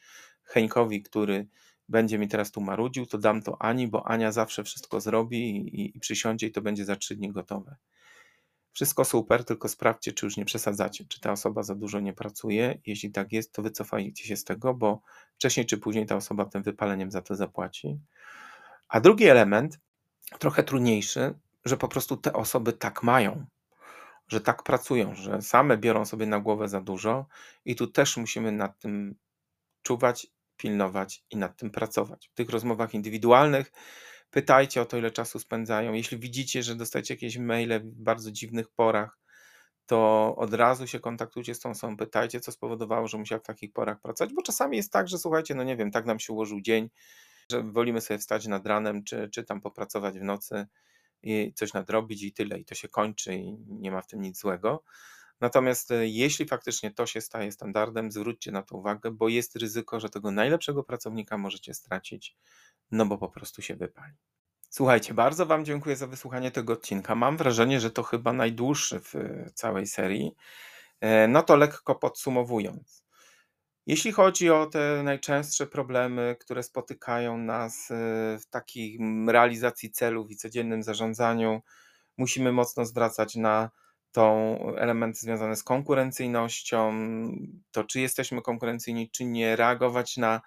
Heńkowi, 0.43 1.03
który 1.03 1.47
będzie 1.89 2.19
mi 2.19 2.27
teraz 2.27 2.51
tu 2.51 2.61
marudził, 2.61 3.05
to 3.05 3.17
dam 3.17 3.41
to 3.41 3.61
Ani, 3.61 3.87
bo 3.87 4.07
Ania 4.07 4.31
zawsze 4.31 4.63
wszystko 4.63 5.01
zrobi 5.01 5.57
i, 5.57 5.97
i 5.97 5.99
przysiądzie 5.99 6.47
i 6.47 6.51
to 6.51 6.61
będzie 6.61 6.85
za 6.85 6.95
trzy 6.95 7.15
dni 7.15 7.31
gotowe. 7.31 7.75
Wszystko 8.73 9.05
super, 9.05 9.45
tylko 9.45 9.67
sprawdźcie, 9.67 10.11
czy 10.11 10.25
już 10.25 10.37
nie 10.37 10.45
przesadzacie, 10.45 11.05
czy 11.05 11.19
ta 11.19 11.31
osoba 11.31 11.63
za 11.63 11.75
dużo 11.75 11.99
nie 11.99 12.13
pracuje. 12.13 12.79
Jeśli 12.85 13.11
tak 13.11 13.31
jest, 13.31 13.53
to 13.53 13.61
wycofajcie 13.61 14.27
się 14.27 14.35
z 14.35 14.43
tego, 14.43 14.73
bo 14.73 15.01
wcześniej 15.35 15.65
czy 15.65 15.77
później 15.77 16.05
ta 16.05 16.15
osoba 16.15 16.45
tym 16.45 16.63
wypaleniem 16.63 17.11
za 17.11 17.21
to 17.21 17.35
zapłaci. 17.35 17.99
A 18.87 18.99
drugi 18.99 19.27
element, 19.27 19.79
trochę 20.39 20.63
trudniejszy, 20.63 21.33
że 21.65 21.77
po 21.77 21.87
prostu 21.87 22.17
te 22.17 22.33
osoby 22.33 22.73
tak 22.73 23.03
mają, 23.03 23.45
że 24.27 24.41
tak 24.41 24.63
pracują, 24.63 25.15
że 25.15 25.41
same 25.41 25.77
biorą 25.77 26.05
sobie 26.05 26.25
na 26.25 26.39
głowę 26.39 26.67
za 26.67 26.81
dużo 26.81 27.25
i 27.65 27.75
tu 27.75 27.87
też 27.87 28.17
musimy 28.17 28.51
nad 28.51 28.79
tym 28.79 29.15
czuwać 29.81 30.27
pilnować 30.57 31.23
i 31.29 31.37
nad 31.37 31.57
tym 31.57 31.71
pracować. 31.71 32.29
W 32.29 32.33
tych 32.33 32.49
rozmowach 32.49 32.93
indywidualnych 32.93 33.71
pytajcie 34.31 34.81
o 34.81 34.85
to, 34.85 34.97
ile 34.97 35.11
czasu 35.11 35.39
spędzają. 35.39 35.93
Jeśli 35.93 36.17
widzicie, 36.17 36.63
że 36.63 36.75
dostajecie 36.75 37.13
jakieś 37.13 37.37
maile 37.37 37.79
w 37.79 37.85
bardzo 37.85 38.31
dziwnych 38.31 38.69
porach, 38.69 39.19
to 39.85 40.35
od 40.37 40.53
razu 40.53 40.87
się 40.87 40.99
kontaktujcie 40.99 41.55
z 41.55 41.59
tą 41.59 41.69
osobą, 41.69 41.97
pytajcie, 41.97 42.39
co 42.39 42.51
spowodowało, 42.51 43.07
że 43.07 43.17
musiał 43.17 43.39
w 43.39 43.43
takich 43.43 43.73
porach 43.73 44.01
pracować, 44.01 44.33
bo 44.33 44.41
czasami 44.41 44.77
jest 44.77 44.91
tak, 44.91 45.07
że 45.07 45.17
słuchajcie, 45.17 45.55
no 45.55 45.63
nie 45.63 45.77
wiem, 45.77 45.91
tak 45.91 46.05
nam 46.05 46.19
się 46.19 46.33
ułożył 46.33 46.61
dzień, 46.61 46.89
że 47.51 47.63
wolimy 47.63 48.01
sobie 48.01 48.17
wstać 48.17 48.47
nad 48.47 48.67
ranem, 48.67 49.03
czy, 49.03 49.29
czy 49.29 49.43
tam 49.43 49.61
popracować 49.61 50.19
w 50.19 50.23
nocy 50.23 50.67
i 51.23 51.53
coś 51.55 51.73
nadrobić 51.73 52.23
i 52.23 52.33
tyle, 52.33 52.59
i 52.59 52.65
to 52.65 52.75
się 52.75 52.87
kończy 52.87 53.35
i 53.35 53.57
nie 53.67 53.91
ma 53.91 54.01
w 54.01 54.07
tym 54.07 54.21
nic 54.21 54.39
złego. 54.39 54.83
Natomiast 55.41 55.91
e, 55.91 56.07
jeśli 56.07 56.45
faktycznie 56.45 56.91
to 56.91 57.05
się 57.05 57.21
staje 57.21 57.51
standardem, 57.51 58.11
zwróćcie 58.11 58.51
na 58.51 58.63
to 58.63 58.77
uwagę, 58.77 59.11
bo 59.11 59.29
jest 59.29 59.55
ryzyko, 59.55 59.99
że 59.99 60.09
tego 60.09 60.31
najlepszego 60.31 60.83
pracownika 60.83 61.37
możecie 61.37 61.73
stracić, 61.73 62.35
no 62.91 63.05
bo 63.05 63.17
po 63.17 63.29
prostu 63.29 63.61
się 63.61 63.75
wypali. 63.75 64.13
Słuchajcie, 64.69 65.13
bardzo 65.13 65.45
Wam 65.45 65.65
dziękuję 65.65 65.95
za 65.95 66.07
wysłuchanie 66.07 66.51
tego 66.51 66.73
odcinka. 66.73 67.15
Mam 67.15 67.37
wrażenie, 67.37 67.79
że 67.79 67.91
to 67.91 68.03
chyba 68.03 68.33
najdłuższy 68.33 68.99
w 68.99 69.15
e, 69.15 69.51
całej 69.53 69.87
serii. 69.87 70.35
E, 71.01 71.27
no 71.27 71.43
to 71.43 71.55
lekko 71.55 71.95
podsumowując. 71.95 73.05
Jeśli 73.85 74.11
chodzi 74.11 74.49
o 74.49 74.65
te 74.65 75.01
najczęstsze 75.03 75.67
problemy, 75.67 76.35
które 76.39 76.63
spotykają 76.63 77.37
nas 77.37 77.87
w 78.39 78.45
takiej 78.49 78.99
realizacji 79.27 79.91
celów 79.91 80.31
i 80.31 80.35
codziennym 80.35 80.83
zarządzaniu, 80.83 81.61
musimy 82.17 82.51
mocno 82.51 82.85
zwracać 82.85 83.35
na 83.35 83.69
tą 84.11 84.57
elementy 84.75 85.19
związane 85.19 85.55
z 85.55 85.63
konkurencyjnością, 85.63 86.93
to 87.71 87.83
czy 87.83 87.99
jesteśmy 87.99 88.41
konkurencyjni, 88.41 89.09
czy 89.09 89.25
nie, 89.25 89.55
reagować 89.55 90.17
na, 90.17 90.41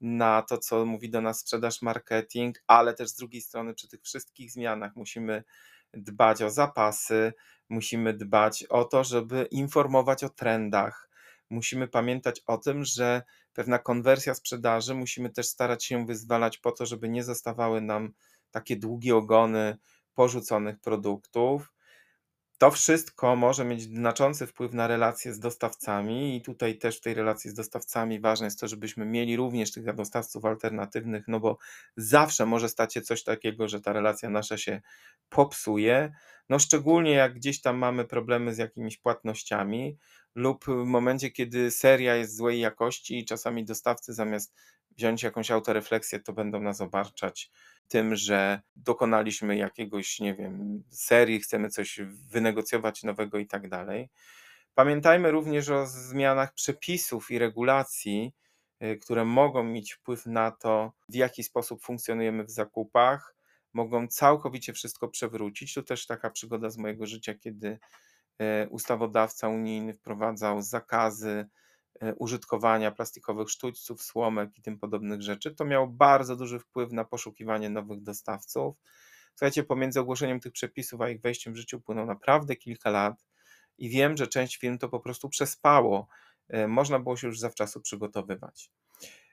na 0.00 0.42
to, 0.42 0.58
co 0.58 0.86
mówi 0.86 1.10
do 1.10 1.20
nas 1.20 1.40
sprzedaż, 1.40 1.82
marketing, 1.82 2.62
ale 2.66 2.94
też 2.94 3.08
z 3.08 3.14
drugiej 3.14 3.42
strony 3.42 3.74
przy 3.74 3.88
tych 3.88 4.02
wszystkich 4.02 4.52
zmianach 4.52 4.96
musimy 4.96 5.44
dbać 5.92 6.42
o 6.42 6.50
zapasy, 6.50 7.32
musimy 7.68 8.14
dbać 8.14 8.64
o 8.64 8.84
to, 8.84 9.04
żeby 9.04 9.48
informować 9.50 10.24
o 10.24 10.28
trendach. 10.28 11.10
Musimy 11.50 11.88
pamiętać 11.88 12.40
o 12.46 12.58
tym, 12.58 12.84
że 12.84 13.22
pewna 13.52 13.78
konwersja 13.78 14.34
sprzedaży 14.34 14.94
musimy 14.94 15.30
też 15.30 15.46
starać 15.46 15.84
się 15.84 16.06
wyzwalać 16.06 16.58
po 16.58 16.72
to, 16.72 16.86
żeby 16.86 17.08
nie 17.08 17.24
zostawały 17.24 17.80
nam 17.80 18.12
takie 18.50 18.76
długie 18.76 19.16
ogony 19.16 19.76
porzuconych 20.14 20.80
produktów 20.80 21.73
to 22.58 22.70
wszystko 22.70 23.36
może 23.36 23.64
mieć 23.64 23.82
znaczący 23.82 24.46
wpływ 24.46 24.74
na 24.74 24.86
relacje 24.86 25.34
z 25.34 25.38
dostawcami 25.38 26.36
i 26.36 26.42
tutaj 26.42 26.78
też 26.78 26.98
w 26.98 27.00
tej 27.00 27.14
relacji 27.14 27.50
z 27.50 27.54
dostawcami 27.54 28.20
ważne 28.20 28.46
jest 28.46 28.60
to, 28.60 28.68
żebyśmy 28.68 29.06
mieli 29.06 29.36
również 29.36 29.72
tych 29.72 29.94
dostawców 29.94 30.44
alternatywnych, 30.44 31.24
no 31.28 31.40
bo 31.40 31.58
zawsze 31.96 32.46
może 32.46 32.68
stać 32.68 32.94
się 32.94 33.02
coś 33.02 33.24
takiego, 33.24 33.68
że 33.68 33.80
ta 33.80 33.92
relacja 33.92 34.30
nasza 34.30 34.58
się 34.58 34.80
popsuje, 35.28 36.12
no 36.48 36.58
szczególnie 36.58 37.10
jak 37.10 37.34
gdzieś 37.34 37.60
tam 37.60 37.76
mamy 37.76 38.04
problemy 38.04 38.54
z 38.54 38.58
jakimiś 38.58 38.98
płatnościami 38.98 39.98
lub 40.34 40.64
w 40.64 40.84
momencie, 40.84 41.30
kiedy 41.30 41.70
seria 41.70 42.14
jest 42.16 42.36
złej 42.36 42.60
jakości 42.60 43.18
i 43.18 43.24
czasami 43.24 43.64
dostawcy 43.64 44.14
zamiast 44.14 44.54
wziąć 44.96 45.22
jakąś 45.22 45.50
autorefleksję, 45.50 46.20
to 46.20 46.32
będą 46.32 46.60
nas 46.60 46.80
obarczać 46.80 47.50
tym, 47.88 48.16
że 48.16 48.60
dokonaliśmy 48.76 49.56
jakiegoś, 49.56 50.20
nie 50.20 50.34
wiem, 50.34 50.82
serii, 50.90 51.40
chcemy 51.40 51.68
coś 51.68 52.00
wynegocjować 52.30 53.02
nowego 53.02 53.38
i 53.38 53.46
tak 53.46 53.68
dalej. 53.68 54.08
Pamiętajmy 54.74 55.30
również 55.30 55.70
o 55.70 55.86
zmianach 55.86 56.54
przepisów 56.54 57.30
i 57.30 57.38
regulacji, 57.38 58.34
y, 58.82 58.96
które 58.96 59.24
mogą 59.24 59.64
mieć 59.64 59.92
wpływ 59.92 60.26
na 60.26 60.50
to, 60.50 60.92
w 61.08 61.14
jaki 61.14 61.42
sposób 61.42 61.82
funkcjonujemy 61.82 62.44
w 62.44 62.50
zakupach, 62.50 63.34
mogą 63.72 64.08
całkowicie 64.08 64.72
wszystko 64.72 65.08
przewrócić. 65.08 65.74
To 65.74 65.82
też 65.82 66.06
taka 66.06 66.30
przygoda 66.30 66.70
z 66.70 66.78
mojego 66.78 67.06
życia, 67.06 67.34
kiedy 67.34 67.78
y, 68.64 68.68
ustawodawca 68.68 69.48
unijny 69.48 69.94
wprowadzał 69.94 70.62
zakazy 70.62 71.46
użytkowania 72.16 72.90
plastikowych 72.90 73.50
sztućców, 73.50 74.02
słomek 74.02 74.58
i 74.58 74.62
tym 74.62 74.78
podobnych 74.78 75.22
rzeczy, 75.22 75.54
to 75.54 75.64
miało 75.64 75.86
bardzo 75.86 76.36
duży 76.36 76.58
wpływ 76.58 76.92
na 76.92 77.04
poszukiwanie 77.04 77.70
nowych 77.70 78.02
dostawców. 78.02 78.76
Słuchajcie, 79.34 79.64
pomiędzy 79.64 80.00
ogłoszeniem 80.00 80.40
tych 80.40 80.52
przepisów 80.52 81.00
a 81.00 81.10
ich 81.10 81.20
wejściem 81.20 81.52
w 81.52 81.56
życie 81.56 81.76
upłynęło 81.76 82.06
naprawdę 82.06 82.56
kilka 82.56 82.90
lat 82.90 83.24
i 83.78 83.88
wiem, 83.88 84.16
że 84.16 84.26
część 84.26 84.56
firm 84.56 84.78
to 84.78 84.88
po 84.88 85.00
prostu 85.00 85.28
przespało. 85.28 86.08
E, 86.48 86.68
można 86.68 86.98
było 86.98 87.16
się 87.16 87.26
już 87.26 87.40
zawczasu 87.40 87.80
przygotowywać. 87.80 88.70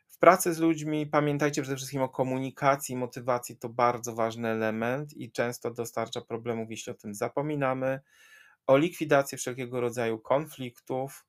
W 0.08 0.17
pracy 0.17 0.54
z 0.54 0.60
ludźmi 0.60 1.08
pamiętajcie 1.08 1.62
przede 1.62 1.78
wszystkim 1.78 2.02
o 2.02 2.10
komunikacji, 2.10 2.95
motywacji 2.95 3.58
to 3.58 3.69
bardzo 3.69 4.15
ważny 4.15 4.50
element 4.50 5.13
i 5.13 5.32
często 5.32 5.71
dostarcza 5.71 6.21
problemów, 6.21 6.71
jeśli 6.71 6.91
o 6.91 6.95
tym 6.95 7.15
zapominamy. 7.15 8.00
O 8.67 8.78
likwidacji 8.78 9.38
wszelkiego 9.38 9.82
rodzaju 9.82 10.19
konfliktów, 10.19 11.26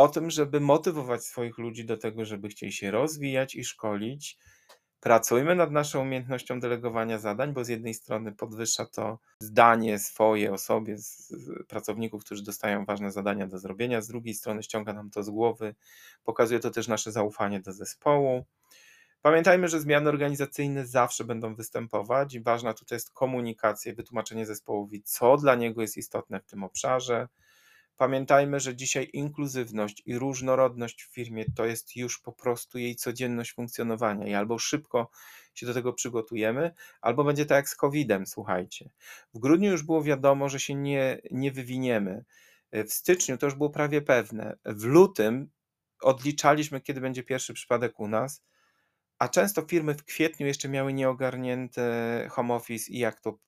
o 0.00 0.08
tym, 0.08 0.30
żeby 0.30 0.60
motywować 0.60 1.24
swoich 1.24 1.58
ludzi 1.58 1.84
do 1.84 1.96
tego, 1.96 2.24
żeby 2.24 2.48
chcieli 2.48 2.72
się 2.72 2.90
rozwijać 2.90 3.54
i 3.54 3.64
szkolić. 3.64 4.38
Pracujmy 5.00 5.54
nad 5.54 5.70
naszą 5.70 6.02
umiejętnością 6.02 6.60
delegowania 6.60 7.18
zadań, 7.18 7.52
bo 7.52 7.64
z 7.64 7.68
jednej 7.68 7.94
strony 7.94 8.32
podwyższa 8.32 8.86
to 8.86 9.18
zdanie 9.40 9.98
swoje 9.98 10.52
o 10.52 10.58
sobie 10.58 10.98
z 10.98 11.32
pracowników, 11.68 12.24
którzy 12.24 12.44
dostają 12.44 12.84
ważne 12.84 13.12
zadania 13.12 13.46
do 13.46 13.58
zrobienia, 13.58 14.00
z 14.00 14.08
drugiej 14.08 14.34
strony 14.34 14.62
ściąga 14.62 14.92
nam 14.92 15.10
to 15.10 15.22
z 15.22 15.30
głowy, 15.30 15.74
pokazuje 16.24 16.60
to 16.60 16.70
też 16.70 16.88
nasze 16.88 17.12
zaufanie 17.12 17.60
do 17.60 17.72
zespołu. 17.72 18.44
Pamiętajmy, 19.22 19.68
że 19.68 19.80
zmiany 19.80 20.08
organizacyjne 20.08 20.86
zawsze 20.86 21.24
będą 21.24 21.54
występować 21.54 22.34
i 22.34 22.40
ważna 22.40 22.74
tutaj 22.74 22.96
jest 22.96 23.12
komunikacja 23.12 23.94
wytłumaczenie 23.94 24.46
zespołowi, 24.46 25.02
co 25.02 25.36
dla 25.36 25.54
niego 25.54 25.82
jest 25.82 25.96
istotne 25.96 26.40
w 26.40 26.46
tym 26.46 26.64
obszarze. 26.64 27.28
Pamiętajmy, 28.00 28.60
że 28.60 28.76
dzisiaj 28.76 29.10
inkluzywność 29.12 30.02
i 30.06 30.18
różnorodność 30.18 31.04
w 31.04 31.14
firmie 31.14 31.44
to 31.56 31.64
jest 31.64 31.96
już 31.96 32.20
po 32.20 32.32
prostu 32.32 32.78
jej 32.78 32.96
codzienność 32.96 33.52
funkcjonowania 33.52 34.26
i 34.26 34.34
albo 34.34 34.58
szybko 34.58 35.10
się 35.54 35.66
do 35.66 35.74
tego 35.74 35.92
przygotujemy, 35.92 36.72
albo 37.00 37.24
będzie 37.24 37.46
tak 37.46 37.56
jak 37.56 37.68
z 37.68 37.76
COVID-em, 37.76 38.26
słuchajcie. 38.26 38.90
W 39.34 39.38
grudniu 39.38 39.70
już 39.70 39.82
było 39.82 40.02
wiadomo, 40.02 40.48
że 40.48 40.60
się 40.60 40.74
nie, 40.74 41.18
nie 41.30 41.52
wywiniemy. 41.52 42.24
W 42.72 42.92
styczniu 42.92 43.38
to 43.38 43.46
już 43.46 43.54
było 43.54 43.70
prawie 43.70 44.02
pewne. 44.02 44.56
W 44.64 44.84
lutym 44.84 45.50
odliczaliśmy, 46.02 46.80
kiedy 46.80 47.00
będzie 47.00 47.22
pierwszy 47.22 47.54
przypadek 47.54 48.00
u 48.00 48.08
nas, 48.08 48.42
a 49.20 49.28
często 49.28 49.62
firmy 49.62 49.94
w 49.94 50.04
kwietniu 50.04 50.46
jeszcze 50.46 50.68
miały 50.68 50.92
nieogarnięte 50.92 52.28
home 52.30 52.54
office 52.54 52.92
i 52.92 52.98
jak 52.98 53.20
to 53.20 53.38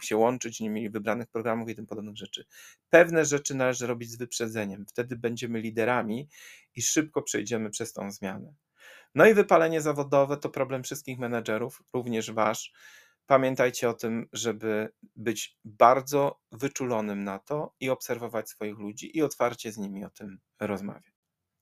y, 0.00 0.06
się 0.06 0.16
łączyć, 0.16 0.60
nie 0.60 0.70
mieli 0.70 0.90
wybranych 0.90 1.28
programów 1.28 1.68
i 1.68 1.74
tym 1.74 1.86
podobnych 1.86 2.16
rzeczy. 2.16 2.44
Pewne 2.90 3.24
rzeczy 3.24 3.54
należy 3.54 3.86
robić 3.86 4.10
z 4.10 4.16
wyprzedzeniem. 4.16 4.86
Wtedy 4.86 5.16
będziemy 5.16 5.60
liderami 5.60 6.28
i 6.74 6.82
szybko 6.82 7.22
przejdziemy 7.22 7.70
przez 7.70 7.92
tą 7.92 8.10
zmianę. 8.10 8.54
No 9.14 9.26
i 9.26 9.34
wypalenie 9.34 9.80
zawodowe 9.80 10.36
to 10.36 10.50
problem 10.50 10.82
wszystkich 10.82 11.18
menedżerów, 11.18 11.82
również 11.92 12.32
wasz. 12.32 12.72
Pamiętajcie 13.26 13.88
o 13.88 13.94
tym, 13.94 14.28
żeby 14.32 14.92
być 15.16 15.58
bardzo 15.64 16.40
wyczulonym 16.52 17.24
na 17.24 17.38
to 17.38 17.74
i 17.80 17.90
obserwować 17.90 18.50
swoich 18.50 18.78
ludzi 18.78 19.18
i 19.18 19.22
otwarcie 19.22 19.72
z 19.72 19.78
nimi 19.78 20.04
o 20.04 20.10
tym 20.10 20.38
rozmawiać. 20.60 21.15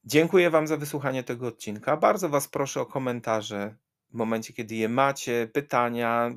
Dziękuję 0.06 0.50
Wam 0.50 0.66
za 0.66 0.76
wysłuchanie 0.76 1.22
tego 1.22 1.46
odcinka. 1.46 1.96
Bardzo 1.96 2.28
Was 2.28 2.48
proszę 2.48 2.80
o 2.80 2.86
komentarze 2.86 3.76
w 4.10 4.14
momencie, 4.14 4.52
kiedy 4.52 4.74
je 4.74 4.88
macie, 4.88 5.48
pytania, 5.52 6.30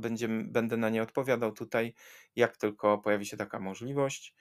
będę 0.43 0.77
na 0.77 0.89
nie 0.89 1.01
odpowiadał 1.01 1.51
tutaj, 1.51 1.93
jak 2.35 2.57
tylko 2.57 2.97
pojawi 2.97 3.25
się 3.25 3.37
taka 3.37 3.59
możliwość. 3.59 4.35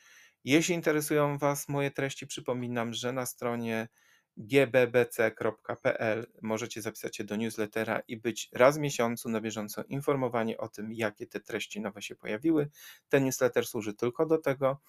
Jeśli 0.44 0.74
interesują 0.74 1.38
Was 1.38 1.68
moje 1.68 1.90
treści, 1.90 2.26
przypominam, 2.26 2.94
że 2.94 3.12
na 3.12 3.26
stronie 3.26 3.88
gbbc.pl 4.36 6.26
możecie 6.42 6.82
zapisać 6.82 7.16
się 7.16 7.24
do 7.24 7.36
newslettera 7.36 8.00
i 8.08 8.16
być 8.16 8.48
raz 8.52 8.76
w 8.76 8.80
miesiącu 8.80 9.28
na 9.28 9.40
bieżąco 9.40 9.82
informowani 9.88 10.56
o 10.56 10.68
tym, 10.68 10.92
jakie 10.92 11.26
te 11.26 11.40
treści 11.40 11.80
nowe 11.80 12.02
się 12.02 12.16
pojawiły. 12.16 12.68
Ten 13.08 13.24
newsletter 13.24 13.66
służy 13.66 13.94
tylko 13.94 14.26
do 14.26 14.38
tego. 14.38 14.80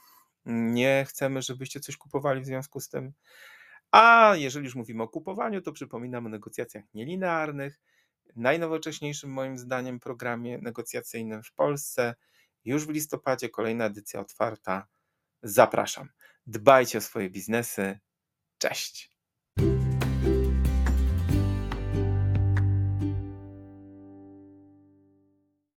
Nie 0.46 1.06
chcemy, 1.08 1.42
żebyście 1.42 1.80
coś 1.80 1.98
kupowali 1.98 2.42
w 2.42 2.46
związku 2.46 2.80
z 2.80 2.90
tym. 2.90 3.14
A 3.92 4.34
jeżeli 4.36 4.66
już 4.66 4.76
mówimy 4.76 5.04
o 5.04 5.08
kupowaniu, 5.08 5.62
to 5.62 5.72
przypominam 5.72 6.26
o 6.26 6.30
negocjacjach 6.30 6.84
nielinearnych, 6.94 7.80
najnowocześniejszym 8.36 9.30
moim 9.30 9.58
zdaniem 9.58 10.00
programie 10.00 10.58
negocjacyjnym 10.58 11.44
w 11.44 11.54
Polsce. 11.54 12.16
Już 12.66 12.86
w 12.86 12.90
listopadzie 12.90 13.50
kolejna 13.50 13.86
edycja 13.86 14.20
otwarta. 14.20 14.88
Zapraszam. 15.44 16.10
Dbajcie 16.48 16.98
o 16.98 17.02
swoje 17.02 17.30
biznesy. 17.30 18.00
Cześć. 18.58 19.17